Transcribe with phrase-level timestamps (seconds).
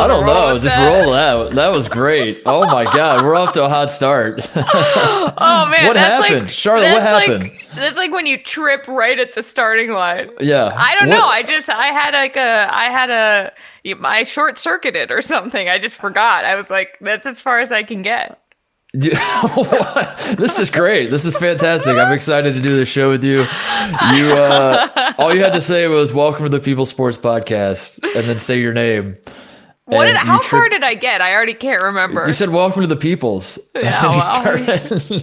[0.00, 0.54] I don't know.
[0.58, 0.86] Just that?
[1.04, 1.54] roll that.
[1.54, 2.42] That was great.
[2.46, 4.48] Oh my god, we're off to a hot start.
[5.42, 6.40] Oh man, What that's happened?
[6.46, 7.42] like Charlotte, what happened?
[7.44, 10.30] Like, that's like when you trip right at the starting line.
[10.40, 10.74] yeah.
[10.76, 11.24] I don't What- know.
[11.26, 13.52] I just I had like a I had a
[14.04, 15.68] I short circuited or something.
[15.68, 16.44] I just forgot.
[16.44, 18.38] I was like, that's as far as I can get.
[18.92, 21.10] this is great.
[21.10, 21.96] This is fantastic.
[21.96, 23.38] I'm excited to do this show with you.
[23.40, 28.28] You, uh, all you had to say was "Welcome to the People Sports Podcast," and
[28.28, 29.16] then say your name.
[29.96, 31.20] What did how tri- far did I get?
[31.20, 32.26] I already can't remember.
[32.26, 34.20] You said "Welcome to the Peoples." Yeah, well.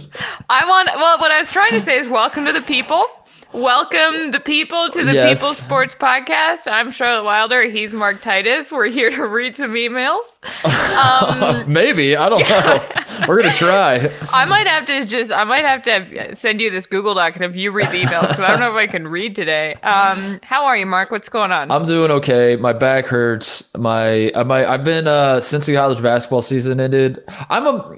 [0.50, 3.04] I want well what I was trying to say is welcome to the people.
[3.54, 5.40] Welcome the people to the Yes.
[5.40, 6.70] People Sports Podcast.
[6.70, 7.62] I'm Charlotte Wilder.
[7.62, 8.70] He's Mark Titus.
[8.70, 10.38] We're here to read some emails.
[10.98, 12.88] Um, Maybe I don't know.
[13.28, 14.12] We're gonna try.
[14.32, 17.44] I might have to just I might have to send you this Google Doc and
[17.44, 19.74] if you read the emails because I don't know if I can read today.
[19.84, 21.10] Um, how are you, Mark?
[21.12, 21.70] What's going on?
[21.70, 22.56] I'm doing okay.
[22.56, 23.72] My back hurts.
[23.76, 27.22] My, uh, my I've been uh since the college basketball season ended.
[27.48, 27.96] I'm a.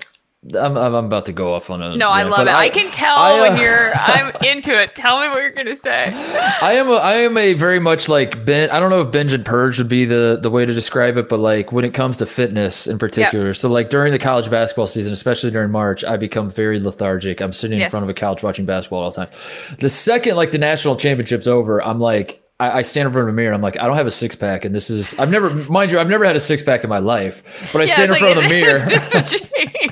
[0.59, 1.95] I'm, I'm about to go off on a.
[1.97, 2.55] no, I love it.
[2.55, 3.93] I, can tell I, uh, when you're.
[3.95, 4.95] I'm into it.
[4.95, 6.05] Tell me what you're gonna say.
[6.63, 9.35] I am a, I am a very much like ben, I don't know if binge
[9.35, 12.17] and purge would be the the way to describe it, but like when it comes
[12.19, 13.53] to fitness in particular.
[13.53, 17.43] So like during the college basketball season, especially during March, I become very lethargic.
[17.43, 19.77] I'm sitting in front of a couch watching basketball all the time.
[19.79, 23.35] The second like the national championship's over, I'm like I, I stand in front of
[23.35, 23.53] a mirror.
[23.55, 25.99] I'm like, I don't have a six pack, and this is I've never, mind you,
[25.99, 27.43] I've never had a six pack in my life.
[27.73, 29.90] But I Yeah, stand in it's front of the is- mirror,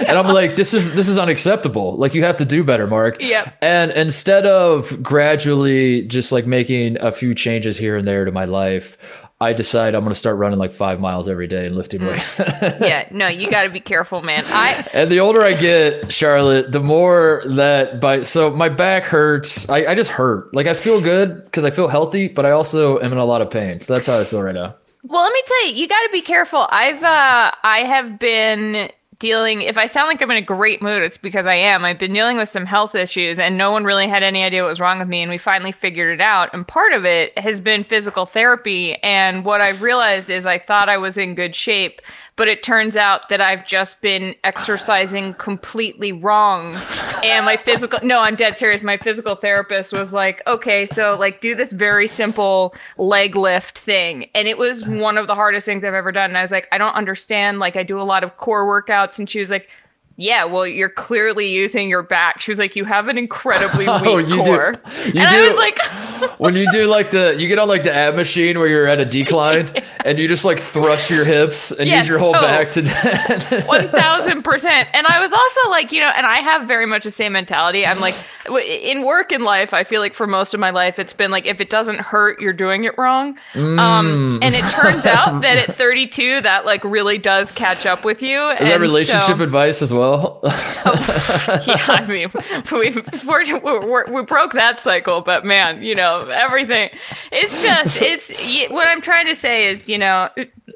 [0.00, 1.96] and I'm like, this is this is unacceptable.
[1.96, 3.16] Like you have to do better, Mark.
[3.20, 3.50] Yeah.
[3.60, 8.44] And instead of gradually just like making a few changes here and there to my
[8.44, 8.96] life,
[9.42, 12.38] I decide I'm going to start running like five miles every day and lifting weights.
[12.38, 14.44] yeah, no, you got to be careful, man.
[14.46, 19.66] I and the older I get, Charlotte, the more that by so my back hurts.
[19.70, 20.54] I, I just hurt.
[20.54, 23.40] Like I feel good because I feel healthy, but I also am in a lot
[23.40, 23.80] of pain.
[23.80, 24.74] So that's how I feel right now.
[25.04, 26.66] Well, let me tell you, you got to be careful.
[26.70, 31.02] I've uh I have been dealing if I sound like I'm in a great mood,
[31.02, 31.84] it's because I am.
[31.84, 34.70] I've been dealing with some health issues and no one really had any idea what
[34.70, 36.52] was wrong with me and we finally figured it out.
[36.52, 40.88] And part of it has been physical therapy and what I've realized is I thought
[40.88, 42.00] I was in good shape,
[42.40, 46.74] but it turns out that I've just been exercising completely wrong.
[47.22, 48.82] And my physical no, I'm dead serious.
[48.82, 54.30] My physical therapist was like, "Okay, so like do this very simple leg lift thing."
[54.34, 56.30] And it was one of the hardest things I've ever done.
[56.30, 57.58] And I was like, "I don't understand.
[57.58, 59.68] Like I do a lot of core workouts." And she was like,
[60.22, 62.42] yeah, well, you're clearly using your back.
[62.42, 64.74] She was like, you have an incredibly weak Oh, you do- core.
[65.06, 65.78] you and I was like,
[66.38, 69.00] when you do like the you get on like the ab machine where you're at
[69.00, 69.70] a decline
[70.04, 72.00] and you just like thrust your hips and Yes.
[72.04, 72.40] use your whole Oh.
[72.42, 74.88] back to One thousand percent.
[74.92, 77.86] And I was also like, you know, and I have very much the same mentality.
[77.86, 78.14] I'm like,
[78.46, 81.46] in work and life, I feel like for most of my life, it's been like,
[81.46, 83.38] if it doesn't hurt, you're doing it wrong.
[83.54, 83.78] Mm.
[83.78, 88.22] Um, and it turns out that at 32, that like really does catch up with
[88.22, 88.48] you.
[88.50, 90.09] Is that relationship advice as well?
[90.44, 92.30] yeah, I mean,
[92.72, 96.90] we we broke that cycle, but man, you know, everything.
[97.32, 100.28] It's just, it's what I'm trying to say is, you know,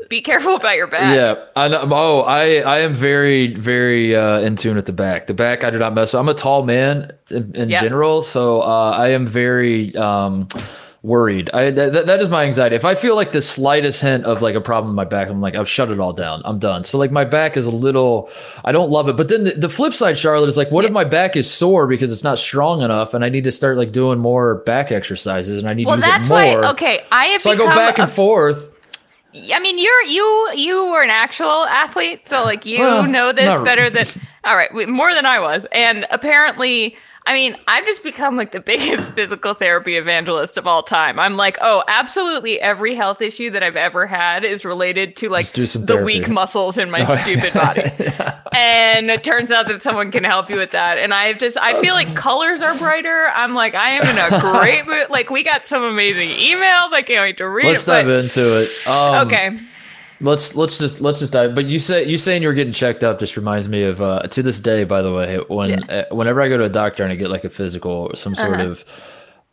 [0.08, 1.14] be careful about your back.
[1.14, 1.88] yeah, I know.
[1.90, 5.26] Oh, I I am very very uh, in tune with the back.
[5.26, 6.20] The back I do not mess with.
[6.20, 7.80] I'm a tall man in, in Yeah.
[7.80, 10.48] general, so uh, I am very um,
[11.04, 11.50] worried.
[11.52, 12.74] I that, that is my anxiety.
[12.74, 15.40] If I feel like the slightest hint of like a problem in my back, I'm
[15.40, 16.40] like I've shut it all down.
[16.44, 16.82] I'm done.
[16.82, 18.30] So like my back is a little.
[18.64, 19.16] I don't love it.
[19.16, 21.86] But then the, the flip side, Charlotte, is like, what if my back is sore
[21.86, 25.60] because it's not strong enough, and I need to start like doing more back exercises,
[25.60, 26.38] and I need Well, to use that's it more.
[26.62, 26.70] why.
[26.70, 28.70] Okay, I have So I go back a and forth.
[29.52, 33.60] I mean, you're you you were an actual athlete, so like you Well, know this
[33.62, 34.06] better than
[34.44, 36.96] all right, more than I was, and apparently.
[37.26, 41.18] I mean, I've just become like the biggest physical therapy evangelist of all time.
[41.18, 45.50] I'm like, oh, absolutely every health issue that I've ever had is related to like
[45.52, 46.04] the therapy.
[46.04, 47.82] weak muscles in my Oh, stupid body.
[48.52, 50.98] And it turns out that someone can help you with that.
[50.98, 53.28] And I've just, I feel like colors are brighter.
[53.34, 55.08] I'm like, I am in a great mood.
[55.08, 56.92] Like, we got some amazing emails.
[56.92, 57.86] I can't wait to read Let's it.
[57.86, 58.86] but- dive into it.
[58.86, 59.58] Um, okay.
[60.20, 61.54] Let's let's just let's just dive.
[61.54, 64.42] But you say you saying you're getting checked up just reminds me of uh, to
[64.42, 64.84] this day.
[64.84, 67.44] By the way, when uh, whenever I go to a doctor and I get like
[67.44, 68.68] a physical or some sort Uh-huh.
[68.70, 68.84] of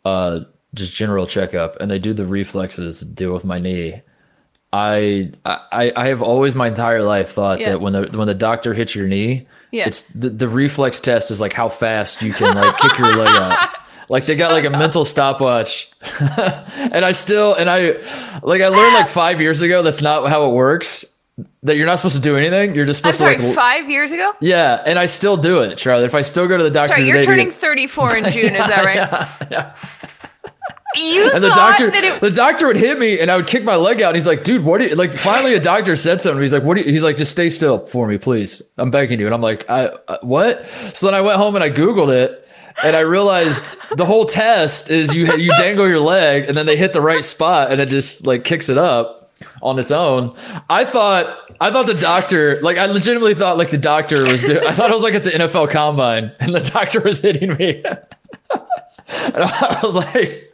[0.04, 0.40] uh,
[0.74, 4.02] just general checkup, and they do the reflexes to deal with my knee.
[4.72, 7.70] I I I have always my entire life thought Yeah.
[7.70, 9.86] that when the when the doctor hits your knee, Yeah.
[9.88, 13.28] it's the, the reflex test is like how fast you can like kick your leg
[13.28, 13.68] out.
[14.08, 15.90] Like they got like a mental stopwatch,
[16.20, 17.96] and I still and I
[18.42, 21.04] like I learned like five years ago that's not how it works.
[21.62, 22.74] That you're not supposed to do anything.
[22.74, 24.32] You're just supposed sorry, to like five years ago?
[24.40, 26.04] yeah, and I still do it, Charlotte.
[26.06, 28.54] If I still go to the doctor Sorry, you're to turning get- 34 in June,
[28.54, 29.72] is that right?
[30.94, 33.64] You and the doctor, that it- the doctor would hit me, and I would kick
[33.64, 34.08] my leg out.
[34.08, 36.42] And he's like, "Dude, what?" Do you, like, finally, a doctor said something.
[36.42, 38.60] He's like, "What?" Do you, he's like, "Just stay still for me, please.
[38.76, 41.64] I'm begging you." And I'm like, I, uh, "What?" So then I went home and
[41.64, 42.41] I googled it,
[42.82, 43.64] and I realized
[43.96, 47.24] the whole test is you you dangle your leg, and then they hit the right
[47.24, 49.30] spot, and it just like kicks it up
[49.62, 50.36] on its own.
[50.68, 51.38] I thought.
[51.60, 54.42] I thought the doctor, like, I legitimately thought, like, the doctor was.
[54.42, 57.84] I thought it was like at the NFL Combine, and the doctor was hitting me,
[58.50, 60.52] and I was like,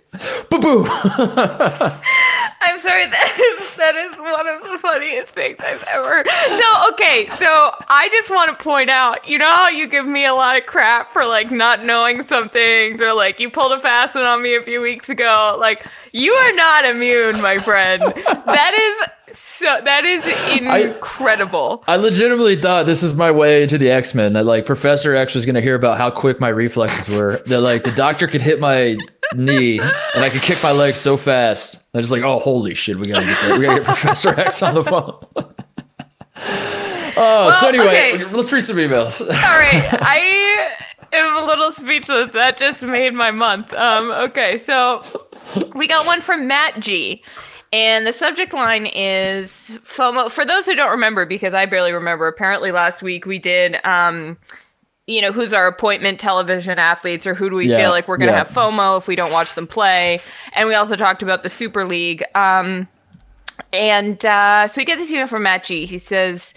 [0.51, 0.85] "Boo boo."
[2.61, 3.07] I'm sorry.
[3.19, 6.25] That is that is one of the funniest things I've ever.
[6.49, 9.29] So okay, so I just want to point out.
[9.29, 12.49] You know how you give me a lot of crap for like not knowing some
[12.49, 15.57] things, or like you pulled a fast one on me a few weeks ago.
[15.59, 18.03] Like you are not immune, my friend.
[18.03, 18.75] That
[19.29, 19.81] is so.
[19.85, 20.25] That is
[20.59, 21.85] incredible.
[21.87, 24.33] I legitimately thought this is my way to the X Men.
[24.33, 27.43] That like Professor X was going to hear about how quick my reflexes were.
[27.47, 28.97] That like the doctor could hit my
[29.35, 31.83] knee and I could kick my leg so fast.
[31.95, 33.59] I was like, oh holy shit, we gotta get that.
[33.59, 35.25] we gotta get Professor X on the phone.
[37.21, 38.25] Oh, so anyway, okay.
[38.27, 39.21] let's read some emails.
[39.21, 40.77] All right, I
[41.13, 42.33] am a little speechless.
[42.33, 43.73] That just made my month.
[43.75, 45.03] Um, okay, so
[45.75, 47.23] we got one from Matt G.
[47.73, 50.31] And the subject line is FOMO.
[50.31, 54.39] For those who don't remember, because I barely remember, apparently last week we did, um,
[55.09, 58.19] you know, who's our appointment television athletes or who do we Yeah, feel like we're
[58.19, 58.45] going to yeah.
[58.45, 60.21] have FOMO if we don't watch them play.
[60.53, 62.23] And we also talked about the Super League.
[62.35, 62.87] Um,
[63.73, 65.87] and uh, so we get this email from Matt G.
[65.87, 66.53] He says,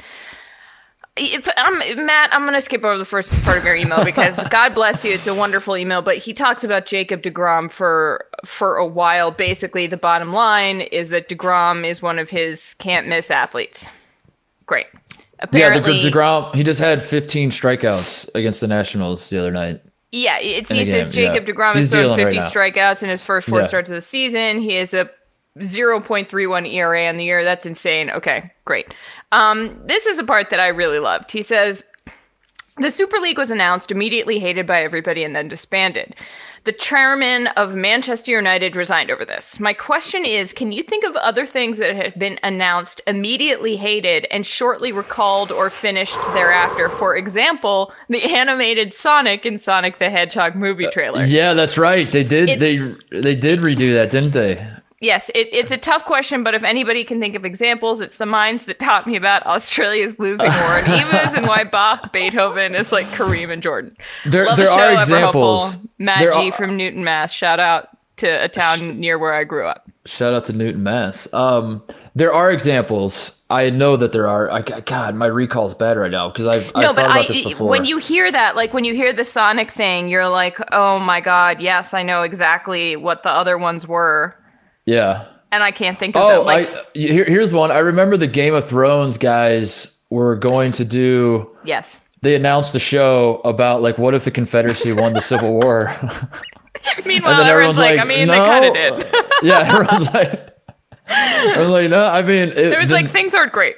[1.15, 4.37] if, um, Matt, I'm going to skip over the first part of your email because
[4.49, 5.13] God bless you.
[5.13, 9.31] It's a wonderful email, but he talks about Jacob DeGrom for for a while.
[9.31, 13.89] Basically, the bottom line is that DeGrom is one of his can't miss athletes.
[14.65, 14.87] Great.
[15.51, 16.53] Yeah, the, Degrom.
[16.55, 19.81] He just had 15 strikeouts against the Nationals the other night.
[20.11, 21.53] Yeah, it's, he says Jacob yeah.
[21.53, 23.67] DeGrom has thrown dealing right 50 strikeouts in his first four Yeah.
[23.67, 24.59] starts of the season.
[24.59, 25.09] He has a
[25.59, 27.43] 0.31 ERA on the year.
[27.43, 28.09] That's insane.
[28.11, 28.93] Okay, great.
[29.31, 31.31] Um, this is the part that I really loved.
[31.31, 31.85] He says
[32.77, 36.15] the Super League was announced, immediately hated by everybody, and then disbanded.
[36.63, 39.59] The chairman of Manchester United resigned over this.
[39.59, 44.27] My question is can you think of other things that have been announced, immediately hated,
[44.29, 46.87] and shortly recalled or finished thereafter?
[46.89, 51.25] For example, the animated Sonic in Sonic the Hedgehog movie uh, trailer.
[51.25, 52.09] Yeah, that's right.
[52.11, 52.47] They did.
[52.49, 52.59] It's-
[53.09, 54.65] they they did redo that, didn't they?
[55.01, 58.25] Yes, it, it's a tough question, but if anybody can think of examples, it's the
[58.27, 62.91] minds that taught me about Australia's losing war and Evas and why Bach, Beethoven is
[62.91, 63.97] like Kareem and Jordan.
[64.25, 65.77] There- Love there the show, are examples.
[65.97, 67.33] Matt There G are- from Newton, Mass.
[67.33, 69.89] Shout out to a town near where I grew up.
[70.05, 71.27] Shout out to Newton, Mass.
[71.33, 71.81] Um,
[72.15, 73.37] there are examples.
[73.49, 74.49] I know that there are.
[74.51, 77.27] I, God, my recall's bad right now because I've, No, I've but thought about I,
[77.27, 77.67] this before.
[77.69, 81.21] when you hear that, like when you hear the Sonic thing, you're like, oh my
[81.21, 84.35] god, yes, I know exactly what the other ones were,
[84.85, 85.25] yeah.
[85.51, 86.45] and I can't think of Oh, them.
[86.45, 87.71] Like, I, here, here's one.
[87.71, 91.55] I remember the Game of Thrones guys were going to do.
[91.63, 91.97] yes.
[92.23, 95.91] They announced a show about like, what if the Confederacy won the Civil War?
[97.05, 99.13] Meanwhile, then everyone's like, I mean, they kind of did.
[99.43, 100.55] yeah, everyone's like,
[101.07, 102.03] everyone's like, no.
[102.03, 103.75] I mean, it, It was then- like things aren't great.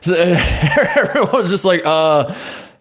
[0.00, 2.34] So everyone's just like, uh,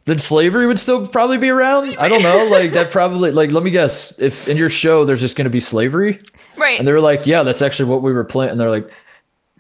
[0.06, 1.98] then slavery would still probably be around.
[1.98, 2.46] I don't know.
[2.46, 3.32] Like that probably.
[3.32, 4.18] Like let me guess.
[4.20, 6.22] If in your show there's just going to be slavery,
[6.62, 6.80] Right.
[6.80, 8.52] and they were like, yeah, that's actually what we were planning.
[8.52, 8.90] And they're like,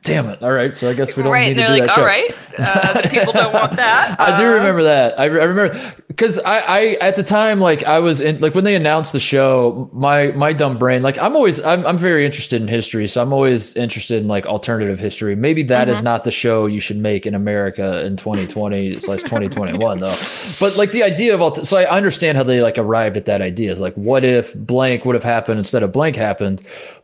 [0.04, 0.42] damn it.
[0.42, 1.50] All right, so I guess we don't right.
[1.50, 2.02] need to do like, that show.
[2.02, 4.20] all right, uh, the people don't want that.
[4.20, 5.20] I do Uh, remember that.
[5.20, 8.66] I, I remember because I, I at the time like I was in like when
[8.66, 12.62] they announced the show, my my dumb brain like I'm always I'm I'm very interested
[12.62, 15.36] in history, so I'm always interested in like alternative history.
[15.36, 16.06] Maybe that is mm-hmm.
[16.06, 20.18] not the show you should make in America in 2020 slash 2021 though.
[20.60, 23.42] But like the idea of alt- so I understand how they like arrived at that
[23.42, 23.72] idea.
[23.72, 26.62] Is like what if blank would have happened instead of blank happened.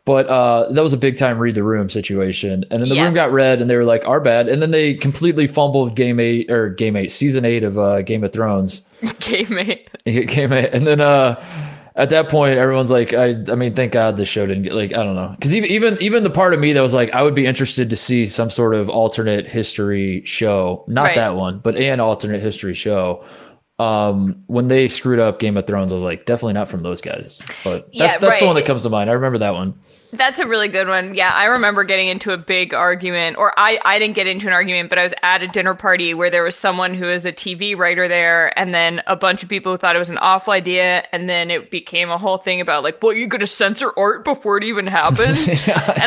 [0.08, 3.04] But uh, that was a big time read the room situation, and then the Yes.
[3.04, 6.18] room got read, and they were like, "Our bad," and then they completely fumbled game
[6.22, 8.84] eight or game eight, season eight of uh, Game of Thrones.
[9.20, 9.90] Game eight.
[10.06, 11.44] Game eight, and then uh,
[11.98, 14.94] at that point, everyone's like, I, I mean, thank God this show didn't get like,
[14.94, 17.22] I don't know, because even even even the part of me that was like, I
[17.22, 21.16] would be interested to see some sort of alternate history show, not Right.
[21.16, 23.26] that one, but an alternate history show.
[23.78, 27.00] Um, when they screwed up Game of Thrones, I was like, definitely not from those
[27.02, 27.40] guys.
[27.64, 29.10] But that's Yeah, that's the one that comes to mind.
[29.10, 29.76] I remember that one.
[30.18, 31.16] That's a really good one.
[31.16, 34.54] Yeah, I remember getting into a big argument, or I, I didn't get into an
[34.54, 37.32] argument, but I was at a dinner party where there was someone who is a
[37.32, 40.54] TV writer there, and then a bunch of people who thought it was an awful
[40.54, 43.92] idea, and then it became a whole thing about like, well, you're going to censor
[43.98, 45.48] art before it even happens?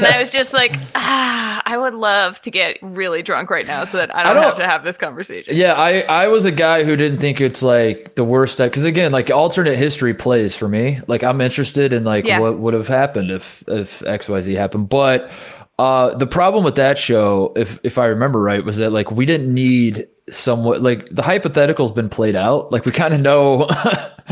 [0.01, 3.85] And I was just like, ah, I would love to get really drunk right now
[3.85, 5.57] so that I don't, don't- have to have this conversation.
[5.57, 9.13] Yeah, I, I was a guy who didn't think it's like the worst because again,
[9.13, 10.99] like alternate history plays for me.
[11.07, 12.41] Like I'm interested in like Yeah.
[12.41, 14.89] what would have happened if if X Y Z happened.
[14.89, 15.31] But
[15.79, 19.25] uh, the problem with that show, if if I remember right, was that like we
[19.25, 22.71] didn't need somewhat like the hypothetical's been played out.
[22.73, 23.67] Like we kind of know.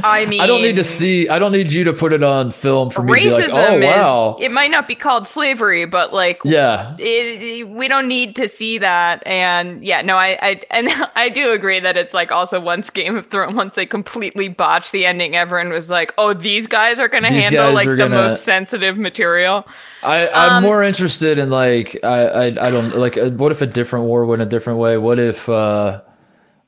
[0.00, 1.28] I mean, I don't need to see.
[1.28, 3.68] I don't need you to put it on film for me to be racism like,
[3.68, 4.44] oh wow, is.
[4.44, 6.94] It might not be called slavery, but like yeah.
[6.98, 11.52] it, we don't need to see that and yeah no I, I and i do
[11.52, 15.36] agree that it's like also once game of thrones once they completely botched the ending
[15.36, 19.66] everyone was like oh these guys are gonna handle like the gonna- most sensitive material
[20.02, 23.62] I, I'm Um, more interested in like I, I I don't like uh, what if
[23.62, 24.96] a different war went a different way?
[24.96, 25.87] What if uh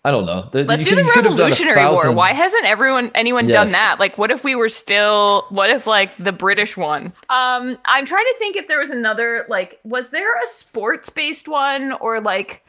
[0.03, 0.49] I don't know.
[0.55, 2.13] Let's you do could- the you could have done a revolutionary war.
[2.13, 3.97] why hasn't everyone anyone done that?
[4.01, 7.13] Like what if we were still what if like the british won?
[7.29, 11.49] Um i'm trying to think if there was another like was there a sports based
[11.49, 12.65] one or like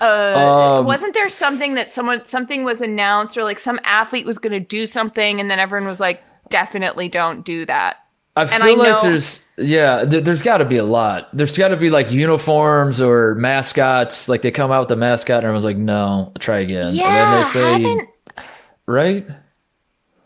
[0.00, 4.38] uh Um, wasn't there something that someone something was announced or like some athlete was
[4.38, 7.96] going to do something and then everyone was like definitely don't do that
[8.42, 11.28] I feel I like know- there's yeah, th- there's got to be a lot.
[11.36, 14.28] There's got to be like uniforms or mascots.
[14.28, 16.94] Like they come out with the mascot and everyone's like, no, try again.
[16.94, 18.02] yeah and then they
[18.38, 18.42] say,
[18.86, 19.26] right?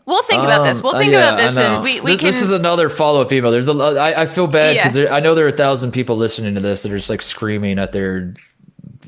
[0.07, 2.19] we'll think about this Um, we'll uh, think yeah, about this and we, we Th-
[2.19, 3.49] can This is another follow up email.
[3.51, 5.13] There's a, lo- I, I feel bad because Yeah.
[5.13, 7.79] I know there are a thousand people listening to this that are just like screaming
[7.79, 8.33] at their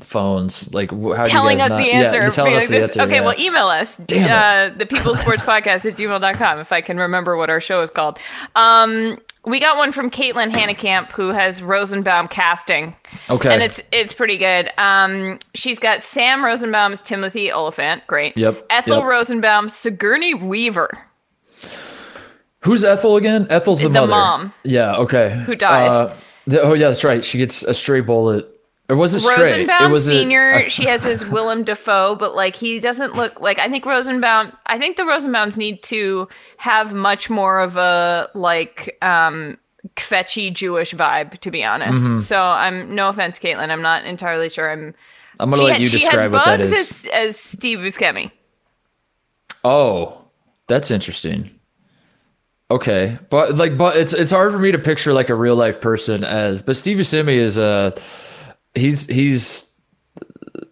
[0.08, 2.20] phones, like how do telling us not, the answer.
[2.22, 3.02] you're telling us the answer.
[3.02, 3.20] okay, yeah.
[3.20, 3.96] well, email us.
[3.98, 7.82] Damn uh, the People's Sports Podcast at gmail.com if I can remember what our show
[7.82, 8.18] is called.
[8.56, 12.96] Um, we got one from Caitlin Hannekamp who has Rosenbaum casting.
[13.30, 13.52] Okay.
[13.52, 14.70] And it's it's pretty good.
[14.78, 18.36] Um, she's got Sam Rosenbaum's Timothy Olyphant, great.
[18.36, 19.04] Yep, Ethel yep.
[19.04, 20.98] Rosenbaum's Sigourney Weaver.
[22.60, 23.46] Who's Ethel again?
[23.50, 24.10] Ethel's the, The mother.
[24.10, 24.52] mom.
[24.64, 24.96] Yeah.
[24.96, 25.42] Okay.
[25.46, 25.92] Who dies.
[25.92, 26.16] Uh,
[26.48, 27.24] th- oh yeah, that's right.
[27.24, 28.46] She gets a stray bullet.
[28.88, 29.28] Or was it?
[29.28, 33.58] Rosenbaum it was Senior, she has his Willem Dafoe, but like he doesn't look like.
[33.58, 34.52] I think Rosenbaum.
[34.66, 36.26] I think the Rosenbaums need to
[36.56, 39.58] have much more of a like um
[39.96, 42.02] kvetchy Jewish vibe, to be honest.
[42.02, 42.18] Mm-hmm.
[42.18, 43.68] So I'm no offense, Caitlin.
[43.70, 44.70] I'm not entirely sure.
[44.70, 44.94] I'm.
[45.38, 46.72] I'm gonna she, let ha- you describe has what that is.
[46.72, 48.30] as as Steve Buscemi.
[49.64, 50.24] Oh,
[50.66, 51.50] that's interesting.
[52.70, 55.80] Okay, but like, but it's it's hard for me to picture like a real life
[55.80, 56.62] person as.
[56.62, 57.90] But Steve Buscemi is uh
[58.74, 59.64] he's he's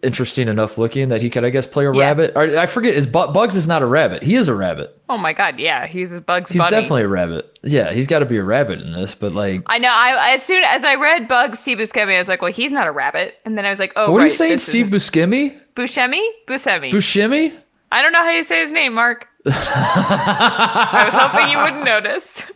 [0.03, 2.01] interesting enough looking that he could I guess play a Yeah.
[2.07, 2.33] rabbit.
[2.35, 4.21] Or, I forget is Bu- Bugs is not a rabbit.
[4.23, 4.93] He is a rabbit.
[5.09, 6.71] Oh my god, yeah, he's a Bugs He's Bunny.
[6.71, 7.57] definitely a rabbit.
[7.63, 9.15] Yeah, he's got to be a rabbit in this.
[9.15, 9.89] But like, I know.
[9.91, 12.87] I as soon as I read Bugs Steve Buscemi, I was like, well, he's not
[12.87, 13.35] a rabbit.
[13.45, 15.57] And then I was like, oh, what right, are you saying, this is- Steve Buscemi?
[15.75, 16.25] Buscemi?
[16.47, 16.91] Buscemi.
[16.91, 17.53] Buscemi?
[17.91, 19.27] I don't know how you say his name, Mark.
[19.45, 22.41] I was hoping you wouldn't notice.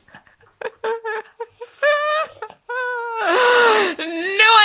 [3.22, 4.06] no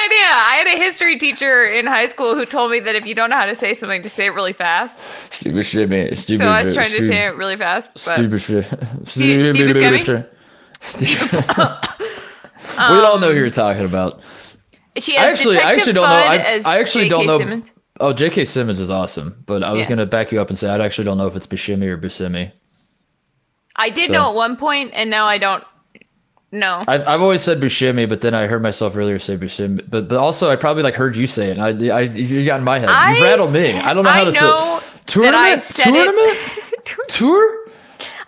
[0.05, 0.29] idea.
[0.33, 3.31] I had a history teacher in high school who told me that if you don't
[3.31, 4.99] know how to say something, just say it really fast.
[5.31, 6.17] Steve Buscemi.
[6.17, 7.93] Steve So I was trying to say it really fast.
[7.95, 8.41] Buscemi.
[8.41, 10.27] Steve- Steve Buscemi?
[10.81, 11.33] Steve.
[11.33, 14.21] we all know who you're talking about.
[14.97, 16.17] she actually, I actually don't know.
[16.17, 17.09] I, I actually J.K.
[17.11, 17.39] don't know.
[17.39, 17.71] Simmons.
[18.01, 18.45] Oh, J.K.
[18.45, 19.89] Simmons is awesome, but I was Yeah.
[19.89, 21.99] going to back you up and say I actually don't know if it's Buscemi or
[21.99, 22.53] Buscemi.
[23.75, 25.65] I did So- know at one point, and now I don't
[26.57, 26.83] know.
[26.89, 29.85] I've, I've always said Buscemi, but then I heard myself earlier say Buscemi.
[29.89, 31.59] But but also I probably like heard you say it.
[31.59, 32.89] And I, I you got in my head.
[32.89, 33.73] I you rattled me.
[33.75, 35.07] I don't know how I to know say it.
[35.07, 35.33] Tournament.
[35.35, 36.39] that I said Tournament.
[36.39, 37.09] it.
[37.09, 37.59] Tour.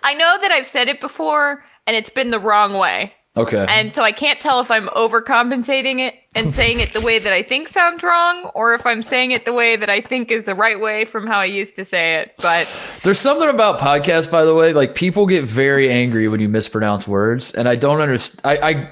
[0.03, 3.13] I know that I've said it before, and it's been the wrong way.
[3.39, 3.65] Okay.
[3.67, 7.33] And so I can't tell if I'm overcompensating it and saying it the way that
[7.33, 10.43] I think sounds wrong, or if I'm saying it the way that I think is
[10.43, 12.33] the right way from how I used to say it.
[12.37, 12.69] But
[13.03, 14.73] There's something about podcasts, by the way.
[14.73, 18.41] Like people get very angry when you mispronounce words, and I don't understand.
[18.45, 18.89] I, I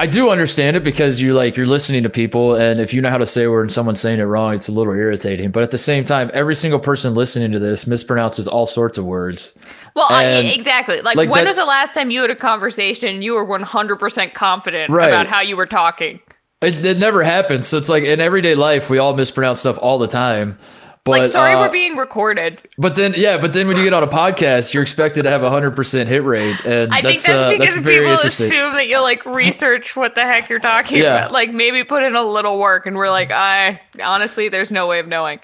[0.00, 3.10] I do understand it because you like you're listening to people, and if you know
[3.10, 5.50] how to say a word and someone's saying it wrong, it's a little irritating.
[5.50, 9.04] But at the same time, every single person listening to this mispronounces all sorts of
[9.04, 9.58] words.
[9.96, 10.24] well, I,
[10.54, 11.00] exactly.
[11.00, 13.44] Like, like, when that- was the last time you had a conversation and you were
[13.44, 15.08] 100% confident Right.
[15.08, 16.20] about how you were talking?
[16.62, 17.66] It, it never happens.
[17.66, 20.58] So it's like in everyday life, we all mispronounce stuff all the time.
[21.08, 22.60] But Like, sorry, uh, we're being recorded.
[22.78, 25.42] But then, yeah, but then when you get on a podcast, you're expected to have
[25.42, 28.74] a hundred percent hit rate, and I that's think that's uh, because that's people assume
[28.74, 31.16] that you'll like research what the heck you're talking Yeah.
[31.16, 31.32] about.
[31.32, 34.98] Like maybe put in a little work, and we're like, I honestly, there's no way
[35.00, 35.40] of knowing.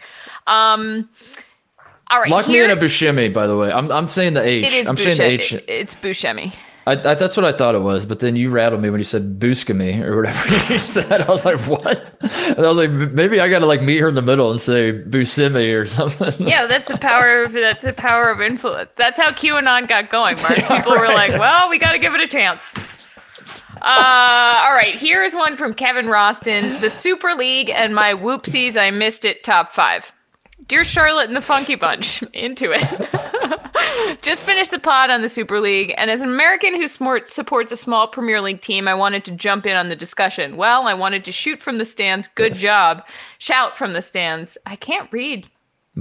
[0.47, 1.09] Um,
[2.11, 3.73] all right, Lock me in a Buscemi, by the way.
[3.73, 4.67] I'm I'm saying the H.
[4.67, 5.57] It is I'm saying the Buscemi.
[5.59, 5.65] H.
[5.69, 6.55] It's Buscemi.
[6.87, 9.05] I, I, that's what I thought it was, but then you rattled me when you
[9.05, 11.23] said Buscemi or whatever you said.
[11.23, 12.17] I was like, what?
[12.21, 14.61] And I was like, maybe I got to like meet her in the middle and
[14.61, 16.47] say Buscemi or something.
[16.47, 18.95] Yeah, that's the power of that's the power of influence.
[18.97, 20.57] That's how QAnon got going, Mark.
[20.69, 22.71] People were like, "Well, we got to give it a chance."
[23.81, 26.81] Uh, all right, here is one from Kevin Roston.
[26.81, 29.45] The Super League and my whoopsies, I missed it.
[29.45, 30.11] Top five.
[30.67, 34.21] Dear Charlotte and the Funky Bunch, into it.
[34.23, 37.71] Just finished the pod on the Super League, and as an American who smort, supports
[37.71, 40.57] a small Premier League team, I wanted to jump in on the discussion.
[40.57, 42.29] Well, I wanted to shoot from the stands.
[42.35, 43.03] Good job.
[43.39, 44.57] Shout from the stands.
[44.65, 45.49] I can't read.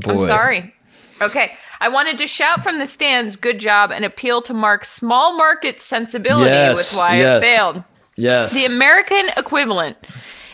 [0.05, 0.74] I'm sorry.
[1.22, 1.53] Okay.
[1.79, 5.82] I wanted to shout from the stands, good job, and appeal to Mark's small market
[5.82, 7.43] sensibility Yes, with why yes.
[7.43, 7.84] it failed.
[8.15, 8.53] Yes.
[8.53, 9.98] The American equivalent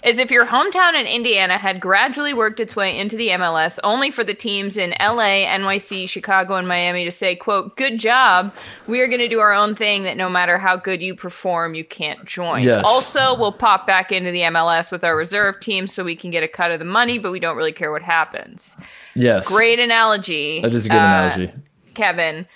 [0.04, 4.12] is if your hometown in Indiana had gradually worked its way into the MLS, only
[4.12, 8.54] for the teams in LA, NYC, Chicago, and Miami to say, quote, good job.
[8.88, 11.76] We are going to do our own thing that no matter how good you perform,
[11.76, 12.64] you can't join.
[12.64, 12.86] Yes.
[12.86, 16.44] Also, we'll pop back into the MLS with our reserve team so we can get
[16.44, 18.76] a cut of the money, but we don't really care what happens.
[19.16, 19.48] yes.
[19.48, 20.62] Great analogy.
[20.62, 21.54] That is a good uh, analogy.
[21.94, 22.48] Kevin.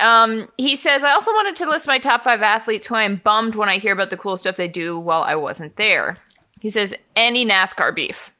[0.00, 3.54] Um, he says, I also wanted to list my top five athletes who I'm bummed
[3.54, 6.18] when I hear about the cool stuff they do while I wasn't there.
[6.62, 8.30] He says, any NASCAR beef.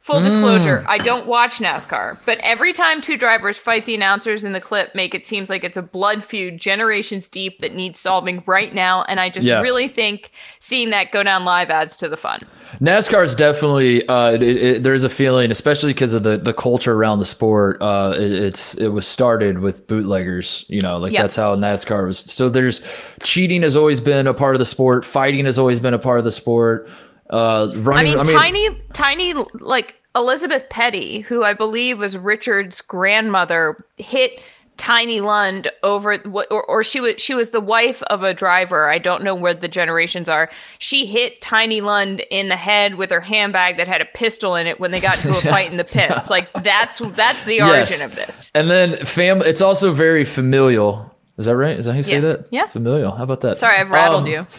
[0.00, 4.54] Full disclosure, I don't watch NASCAR, but every time two drivers fight, the announcers in
[4.54, 8.42] the clip make it seems like it's a blood feud generations deep that needs solving
[8.46, 9.02] right now.
[9.02, 9.60] And I just Yeah.
[9.60, 10.30] really think
[10.60, 12.40] seeing that go down live adds to the fun.
[12.80, 16.94] NASCAR is definitely uh, it, it, there's a feeling, especially because of the, the culture
[16.94, 17.76] around the sport.
[17.82, 21.20] Uh, it, it's it was started with bootleggers, you know, like Yeah.
[21.22, 22.18] that's how NASCAR was.
[22.20, 22.80] So there's
[23.22, 25.04] cheating has always been a part of the sport.
[25.04, 26.88] Fighting has always been a part of the sport.
[27.30, 33.84] Uh, I running, mean, tiny, tiny, like Elizabeth Petty, who I believe was Richard's grandmother,
[33.96, 34.40] hit
[34.78, 36.14] Tiny Lund over,
[36.50, 38.88] or, or she was she was the wife of a driver.
[38.88, 40.48] I don't know where the generations are.
[40.78, 44.68] She hit Tiny Lund in the head with her handbag that had a pistol in
[44.68, 46.30] it when they got into a fight in the pits.
[46.30, 48.04] Like that's that's the origin Yes.
[48.04, 48.50] of this.
[48.54, 51.12] And then fam, it's also very familial.
[51.38, 51.76] Is that right?
[51.76, 52.24] Is that how you say Yes.
[52.24, 52.46] that?
[52.52, 52.66] Yeah.
[52.68, 53.10] Familial.
[53.16, 53.56] How about that?
[53.58, 54.46] Sorry, I've rattled Um, you.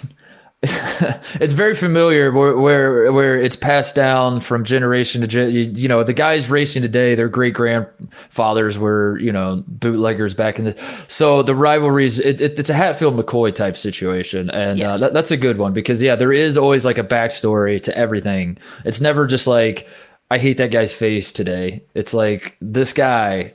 [0.61, 5.51] it's very familiar where, where where it's passed down from generation to gen.
[5.51, 10.59] You, you know, the guys racing today, their great grandfathers were you know bootleggers back
[10.59, 10.75] in the.
[11.07, 15.31] So the rivalries, it, it, it's a Hatfield McCoy type situation, and uh, that, that's
[15.31, 18.57] a good one because yeah, there is always like a backstory to everything.
[18.83, 19.87] It's never just like
[20.29, 21.83] I hate that guy's face today.
[21.93, 23.53] It's like this guy.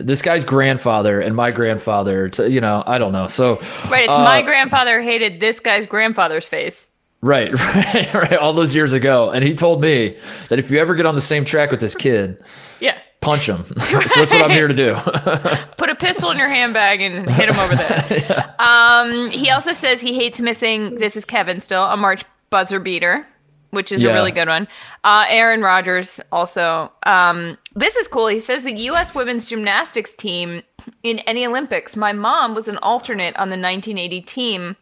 [0.00, 3.26] This guy's grandfather and my grandfather, to, you know, I don't know.
[3.28, 3.56] So,
[3.88, 6.88] Right, it's uh, my grandfather hated this guy's grandfather's face.
[7.22, 8.32] Right, right, right.
[8.34, 9.30] All those years ago.
[9.30, 10.16] And he told me
[10.48, 12.42] that if you ever get on the same track with this kid,
[12.80, 12.96] Yeah.
[13.20, 13.64] punch him.
[13.90, 14.94] so that's what I'm here to do.
[15.76, 18.54] put a pistol in your handbag and hit him over the head.
[18.58, 20.94] Um, he also says he hates missing.
[20.94, 23.26] This is Kevin still a March buzzer beater,
[23.70, 24.10] which is Yeah.
[24.10, 24.66] a really good one.
[25.04, 26.90] Uh, Aaron Rodgers also.
[27.04, 28.28] Um, this is cool.
[28.28, 29.14] He says the U.S.
[29.14, 30.62] women's gymnastics team
[31.02, 31.96] in any Olympics.
[31.96, 34.76] My mom was an alternate on the 1980 team